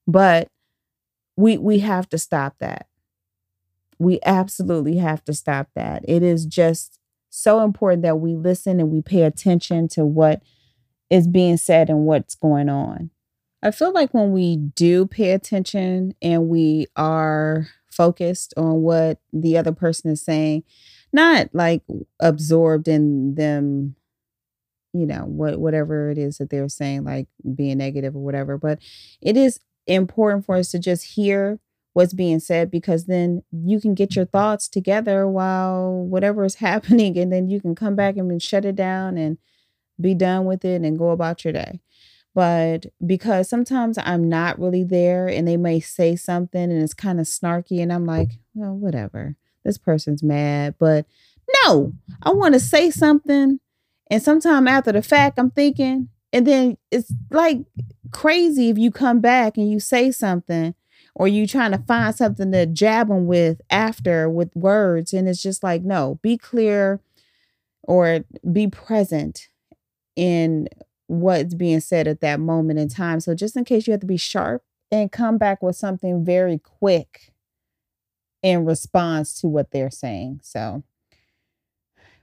But 0.08 0.48
we 1.36 1.58
we 1.58 1.80
have 1.80 2.08
to 2.10 2.18
stop 2.18 2.58
that. 2.60 2.88
We 4.00 4.20
absolutely 4.26 4.98
have 4.98 5.24
to 5.26 5.34
stop 5.34 5.70
that. 5.76 6.04
It 6.08 6.24
is 6.24 6.46
just 6.46 7.00
so 7.30 7.62
important 7.62 8.04
that 8.04 8.20
we 8.20 8.36
listen 8.36 8.80
and 8.80 8.92
we 8.92 9.02
pay 9.02 9.24
attention 9.24 9.88
to 9.90 10.06
what 10.06 10.42
is 11.10 11.28
being 11.28 11.58
said 11.58 11.90
and 11.90 12.06
what's 12.06 12.36
going 12.36 12.70
on. 12.70 13.10
I 13.64 13.72
feel 13.72 13.92
like 13.92 14.14
when 14.14 14.32
we 14.32 14.56
do 14.56 15.06
pay 15.06 15.32
attention 15.32 16.14
and 16.22 16.48
we 16.48 16.88
are 16.96 17.68
focused 17.90 18.54
on 18.56 18.82
what 18.82 19.20
the 19.34 19.58
other 19.58 19.72
person 19.72 20.12
is 20.12 20.22
saying, 20.22 20.64
not 21.12 21.50
like 21.54 21.82
absorbed 22.20 22.88
in 22.88 23.36
them, 23.36 23.96
you 24.94 25.06
know, 25.06 25.24
what 25.26 25.60
whatever 25.60 26.12
it 26.12 26.18
is 26.18 26.38
that 26.38 26.50
they're 26.50 26.70
saying, 26.70 27.04
like 27.04 27.28
being 27.56 27.80
negative 27.80 28.16
or 28.16 28.24
whatever, 28.24 28.58
but 28.58 28.80
it 29.22 29.36
is 29.36 29.60
important 29.88 30.46
for 30.46 30.56
us 30.56 30.70
to 30.72 30.80
just 30.80 31.04
hear 31.04 31.60
what's 31.98 32.14
being 32.14 32.40
said 32.40 32.70
because 32.70 33.06
then 33.06 33.42
you 33.52 33.82
can 33.82 33.96
get 33.96 34.16
your 34.16 34.26
thoughts 34.26 34.68
together 34.70 35.28
while 35.28 36.06
whatever 36.06 36.46
is 36.46 36.54
happening 36.68 37.18
and 37.18 37.34
then 37.34 37.50
you 37.50 37.60
can 37.60 37.74
come 37.74 37.96
back 37.96 38.18
and 38.18 38.40
shut 38.40 38.66
it 38.66 38.76
down 38.76 39.18
and 39.18 39.40
be 40.00 40.14
done 40.14 40.46
with 40.46 40.64
it 40.64 40.84
and 40.84 41.00
go 41.00 41.10
about 41.10 41.44
your 41.44 41.54
day. 41.54 41.82
But 42.36 42.86
because 43.04 43.50
sometimes 43.50 43.98
I'm 43.98 44.30
not 44.30 44.60
really 44.60 44.84
there 44.84 45.28
and 45.28 45.48
they 45.48 45.58
may 45.58 45.80
say 45.80 46.16
something 46.16 46.62
and 46.62 46.84
it's 46.84 46.94
kind 46.94 47.20
of 47.20 47.26
snarky 47.26 47.82
and 47.82 47.92
I'm 47.92 48.06
like, 48.06 48.30
well, 48.54 48.76
whatever. 48.76 49.36
This 49.66 49.80
person's 49.80 50.22
mad, 50.22 50.76
but 50.78 51.08
no, 51.66 51.94
I 52.22 52.30
want 52.30 52.54
to 52.54 52.60
say 52.60 52.92
something 52.92 53.60
and 54.12 54.22
sometime 54.22 54.68
after 54.68 54.92
the 54.92 55.02
fact 55.02 55.40
I'm 55.40 55.50
thinking 55.50 56.10
and 56.32 56.46
then 56.46 56.78
it's 56.92 57.12
like 57.32 57.62
crazy 58.12 58.70
if 58.70 58.78
you 58.78 58.92
come 58.92 59.20
back 59.20 59.58
and 59.58 59.68
you 59.68 59.80
say 59.80 60.12
something 60.12 60.76
or 61.20 61.28
you 61.28 61.48
trying 61.48 61.72
to 61.72 61.80
find 61.80 62.14
something 62.14 62.52
to 62.52 62.68
jab 62.68 63.08
them 63.08 63.26
with 63.26 63.60
after 63.72 64.30
with 64.30 64.56
words 64.56 65.14
and 65.14 65.28
it's 65.28 65.42
just 65.42 65.64
like 65.64 65.82
no 65.82 66.20
be 66.22 66.38
clear 66.38 67.02
or 67.82 68.24
be 68.52 68.68
present 68.68 69.50
in 70.16 70.68
what's 71.08 71.56
being 71.56 71.80
said 71.80 72.08
at 72.08 72.22
that 72.22 72.40
moment 72.40 72.78
in 72.78 72.88
time. 72.88 73.20
So 73.20 73.34
just 73.34 73.56
in 73.56 73.66
case 73.66 73.88
you 73.88 73.92
have 73.92 74.02
to 74.02 74.08
be 74.08 74.18
sharp 74.18 74.64
and 74.92 75.12
come 75.12 75.38
back 75.38 75.64
with 75.64 75.76
something 75.76 76.24
very 76.24 76.60
quick 76.60 77.34
in 78.44 78.66
response 78.66 79.40
to 79.42 79.48
what 79.48 79.72
they're 79.72 79.90
saying. 79.90 80.42
So 80.44 80.84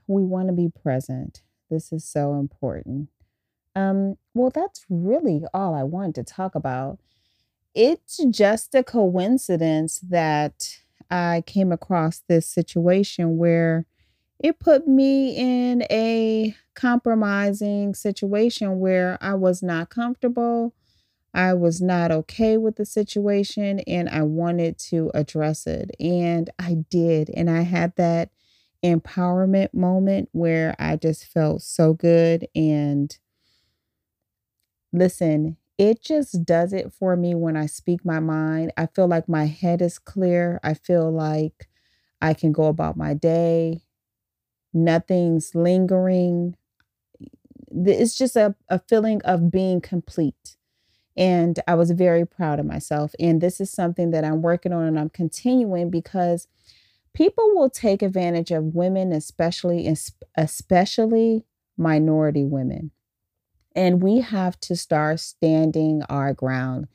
we 0.07 0.23
want 0.23 0.47
to 0.47 0.53
be 0.53 0.69
present. 0.69 1.41
This 1.69 1.91
is 1.91 2.05
so 2.05 2.35
important. 2.35 3.09
Um, 3.75 4.17
well, 4.33 4.51
that's 4.53 4.85
really 4.89 5.43
all 5.53 5.73
I 5.73 5.83
wanted 5.83 6.15
to 6.15 6.23
talk 6.23 6.55
about. 6.55 6.99
It's 7.75 8.23
just 8.31 8.73
a 8.73 8.83
coincidence 8.83 9.99
that 9.99 10.77
I 11.11 11.43
came 11.45 11.71
across 11.71 12.23
this 12.27 12.47
situation 12.47 13.37
where 13.37 13.85
it 14.39 14.59
put 14.59 14.87
me 14.87 15.35
in 15.35 15.83
a 15.91 16.55
compromising 16.73 17.93
situation 17.93 18.79
where 18.79 19.17
I 19.21 19.33
was 19.33 19.61
not 19.61 19.89
comfortable. 19.89 20.73
I 21.33 21.53
was 21.53 21.81
not 21.81 22.11
okay 22.11 22.55
with 22.57 22.77
the 22.77 22.85
situation 22.85 23.79
and 23.81 24.07
I 24.07 24.21
wanted 24.21 24.77
to 24.89 25.11
address 25.13 25.67
it. 25.67 25.91
And 25.99 26.49
I 26.57 26.77
did. 26.89 27.29
And 27.29 27.49
I 27.49 27.61
had 27.61 27.93
that 27.97 28.29
empowerment 28.83 29.73
moment 29.73 30.29
where 30.31 30.75
I 30.79 30.95
just 30.95 31.25
felt 31.25 31.61
so 31.61 31.93
good. 31.93 32.47
And 32.55 33.17
listen, 34.93 35.57
it 35.77 36.01
just 36.01 36.45
does 36.45 36.73
it 36.73 36.93
for 36.93 37.15
me 37.15 37.35
when 37.35 37.57
I 37.57 37.65
speak 37.65 38.05
my 38.05 38.19
mind. 38.19 38.71
I 38.77 38.87
feel 38.87 39.07
like 39.07 39.27
my 39.27 39.45
head 39.45 39.81
is 39.81 39.99
clear. 39.99 40.59
I 40.63 40.73
feel 40.73 41.11
like 41.11 41.67
I 42.21 42.33
can 42.33 42.51
go 42.51 42.65
about 42.65 42.97
my 42.97 43.13
day. 43.13 43.81
Nothing's 44.73 45.53
lingering. 45.55 46.55
It's 47.71 48.17
just 48.17 48.35
a, 48.35 48.55
a 48.69 48.79
feeling 48.79 49.21
of 49.23 49.51
being 49.51 49.81
complete. 49.81 50.55
And 51.17 51.59
I 51.67 51.75
was 51.75 51.91
very 51.91 52.25
proud 52.25 52.59
of 52.59 52.65
myself. 52.65 53.13
And 53.19 53.41
this 53.41 53.61
is 53.61 53.71
something 53.71 54.11
that 54.11 54.25
I'm 54.25 54.41
working 54.41 54.73
on 54.73 54.83
and 54.83 54.99
I'm 54.99 55.09
continuing 55.09 55.89
because 55.89 56.47
people 57.13 57.55
will 57.55 57.69
take 57.69 58.01
advantage 58.01 58.51
of 58.51 58.75
women, 58.75 59.13
especially 59.13 59.93
especially 60.37 61.45
minority 61.77 62.45
women. 62.45 62.91
And 63.75 64.01
we 64.01 64.21
have 64.21 64.59
to 64.61 64.75
start 64.75 65.19
standing 65.19 66.01
our 66.09 66.33
ground, 66.33 66.87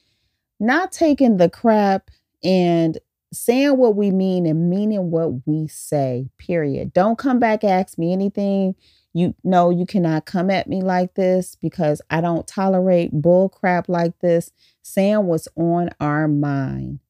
not 0.58 0.92
taking 0.92 1.36
the 1.36 1.50
crap 1.50 2.10
and 2.42 2.98
saying 3.32 3.76
what 3.76 3.94
we 3.94 4.10
mean 4.10 4.46
and 4.46 4.70
meaning 4.70 5.10
what 5.10 5.46
we 5.46 5.68
say, 5.68 6.28
period. 6.38 6.92
Don't 6.92 7.18
come 7.18 7.38
back, 7.38 7.62
ask 7.62 7.98
me 7.98 8.12
anything. 8.12 8.74
You 9.12 9.34
know, 9.44 9.70
you 9.70 9.86
cannot 9.86 10.24
come 10.24 10.50
at 10.50 10.68
me 10.68 10.82
like 10.82 11.14
this 11.14 11.56
because 11.56 12.00
I 12.10 12.20
don't 12.20 12.46
tolerate 12.46 13.12
bull 13.12 13.48
crap 13.48 13.88
like 13.88 14.18
this. 14.20 14.52
Saying 14.82 15.26
what's 15.26 15.48
on 15.56 15.90
our 16.00 16.28
mind. 16.28 17.00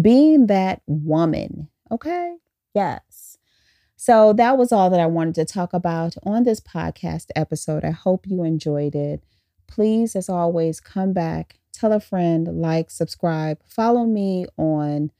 Being 0.00 0.46
that 0.46 0.82
woman, 0.86 1.68
okay? 1.90 2.36
Yes. 2.74 3.38
So 4.04 4.32
that 4.32 4.58
was 4.58 4.72
all 4.72 4.90
that 4.90 4.98
I 4.98 5.06
wanted 5.06 5.36
to 5.36 5.44
talk 5.44 5.72
about 5.72 6.16
on 6.24 6.42
this 6.42 6.58
podcast 6.58 7.26
episode. 7.36 7.84
I 7.84 7.92
hope 7.92 8.26
you 8.26 8.42
enjoyed 8.42 8.96
it. 8.96 9.22
Please, 9.68 10.16
as 10.16 10.28
always, 10.28 10.80
come 10.80 11.12
back, 11.12 11.60
tell 11.72 11.92
a 11.92 12.00
friend, 12.00 12.48
like, 12.60 12.90
subscribe, 12.90 13.60
follow 13.64 14.04
me 14.04 14.46
on. 14.56 15.12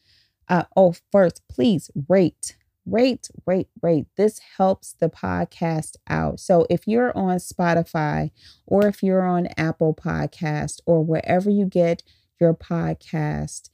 Uh, 0.49 0.65
oh, 0.75 0.97
first, 1.13 1.43
please 1.49 1.93
rate, 2.09 2.57
rate, 2.85 3.31
rate, 3.47 3.69
rate. 3.81 4.07
This 4.17 4.41
helps 4.57 4.95
the 4.95 5.09
podcast 5.09 5.95
out. 6.09 6.41
So 6.41 6.67
if 6.69 6.89
you're 6.89 7.17
on 7.17 7.37
Spotify 7.37 8.33
or 8.67 8.89
if 8.89 9.01
you're 9.01 9.23
on 9.23 9.47
Apple 9.57 9.95
Podcast 9.95 10.81
or 10.87 11.05
wherever 11.05 11.49
you 11.49 11.67
get 11.67 12.03
your 12.41 12.53
podcast, 12.53 13.71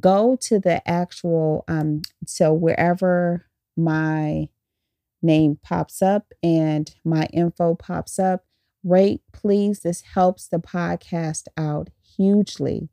go 0.00 0.36
to 0.36 0.58
the 0.58 0.86
actual 0.88 1.64
um 1.68 2.02
so 2.26 2.52
wherever 2.52 3.45
my 3.76 4.48
name 5.22 5.58
pops 5.62 6.02
up 6.02 6.32
and 6.42 6.94
my 7.04 7.26
info 7.32 7.74
pops 7.74 8.18
up 8.18 8.44
rate 8.84 9.22
please. 9.32 9.80
This 9.80 10.02
helps 10.14 10.48
the 10.48 10.58
podcast 10.58 11.44
out 11.56 11.90
hugely. 12.02 12.88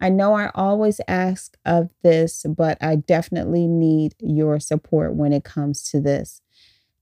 I 0.00 0.10
know 0.10 0.34
i 0.34 0.50
always 0.54 1.00
ask 1.08 1.56
of 1.64 1.90
this 2.02 2.44
but 2.56 2.78
i 2.80 2.94
definitely 2.94 3.66
need 3.66 4.14
your 4.20 4.60
support 4.60 5.14
when 5.14 5.32
it 5.32 5.44
comes 5.44 5.82
to 5.90 6.00
this. 6.00 6.40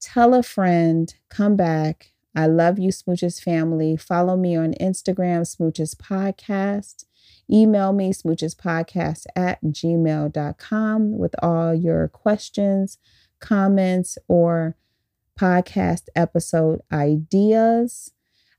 Tell 0.01 0.35
a 0.35 0.43
friend 0.43 1.13
come 1.29 1.57
back. 1.57 2.13
I 2.35 2.47
love 2.47 2.79
you 2.79 2.91
smooches 2.91 3.43
family. 3.43 3.97
Follow 3.97 4.37
me 4.37 4.57
on 4.57 4.75
instagram 4.75 5.43
smooches 5.43 5.97
podcast. 5.97 7.05
Email 7.51 7.93
me, 7.93 8.13
smoochespodcast 8.13 9.27
at 9.37 9.63
gmail.com, 9.63 11.19
with 11.19 11.35
all 11.43 11.75
your 11.75 12.09
questions, 12.09 12.99
comments, 13.41 14.19
or 14.29 14.77
podcast 15.39 16.05
episode 16.15 16.81
ideas. 16.93 18.13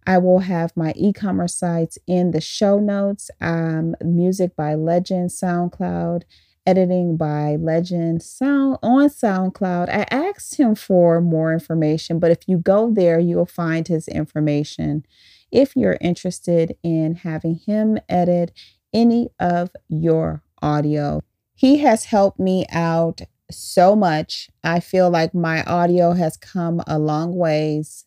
I 0.05 0.19
will 0.19 0.39
have 0.39 0.77
my 0.77 0.93
e 0.95 1.11
commerce 1.11 1.55
sites 1.55 1.97
in 2.07 2.31
the 2.31 2.39
show 2.39 2.79
notes. 2.79 3.29
Um, 3.41 3.95
music 4.01 4.55
by 4.55 4.75
Legend, 4.75 5.31
SoundCloud, 5.31 6.23
editing 6.65 7.17
by 7.17 7.57
Legend 7.57 8.23
Sound 8.23 8.77
on 8.81 9.09
SoundCloud. 9.09 9.89
I 9.89 10.05
asked 10.09 10.55
him 10.55 10.75
for 10.75 11.19
more 11.19 11.51
information, 11.51 12.19
but 12.19 12.31
if 12.31 12.47
you 12.47 12.57
go 12.57 12.91
there, 12.93 13.19
you'll 13.19 13.45
find 13.45 13.87
his 13.87 14.07
information 14.07 15.05
if 15.51 15.75
you're 15.75 15.97
interested 15.99 16.75
in 16.83 17.15
having 17.15 17.55
him 17.65 17.97
edit 18.09 18.51
any 18.93 19.29
of 19.39 19.71
your 19.87 20.43
audio. 20.61 21.21
He 21.53 21.79
has 21.79 22.05
helped 22.05 22.39
me 22.39 22.65
out 22.69 23.21
so 23.51 23.95
much. 23.95 24.49
I 24.63 24.79
feel 24.79 25.09
like 25.09 25.33
my 25.33 25.63
audio 25.63 26.11
has 26.13 26.37
come 26.37 26.81
a 26.87 26.99
long 26.99 27.35
ways 27.35 28.05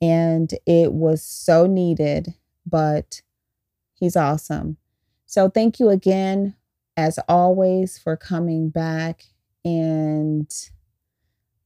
and 0.00 0.52
it 0.66 0.92
was 0.92 1.22
so 1.22 1.66
needed, 1.66 2.34
but 2.66 3.22
he's 3.94 4.16
awesome. 4.16 4.76
So 5.26 5.48
thank 5.48 5.80
you 5.80 5.88
again, 5.90 6.54
as 6.96 7.18
always, 7.28 7.98
for 7.98 8.16
coming 8.16 8.70
back 8.70 9.24
and 9.64 10.50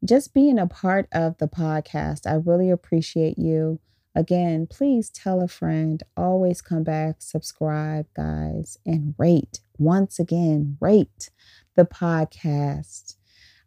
just 0.04 0.34
being 0.34 0.58
a 0.58 0.66
part 0.66 1.08
of 1.12 1.38
the 1.38 1.48
podcast. 1.48 2.26
I 2.26 2.34
really 2.34 2.70
appreciate 2.70 3.38
you. 3.38 3.80
Again, 4.14 4.66
please 4.66 5.10
tell 5.10 5.40
a 5.40 5.48
friend. 5.48 6.02
Always 6.16 6.60
come 6.60 6.82
back, 6.82 7.16
subscribe, 7.20 8.06
guys, 8.14 8.76
and 8.84 9.14
rate. 9.16 9.60
Once 9.78 10.18
again, 10.18 10.76
rate 10.80 11.30
the 11.76 11.84
podcast. 11.84 13.16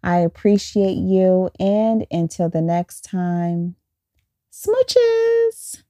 I 0.03 0.17
appreciate 0.17 0.97
you. 0.97 1.49
And 1.59 2.05
until 2.11 2.49
the 2.49 2.61
next 2.61 3.03
time, 3.03 3.75
smooches. 4.51 5.83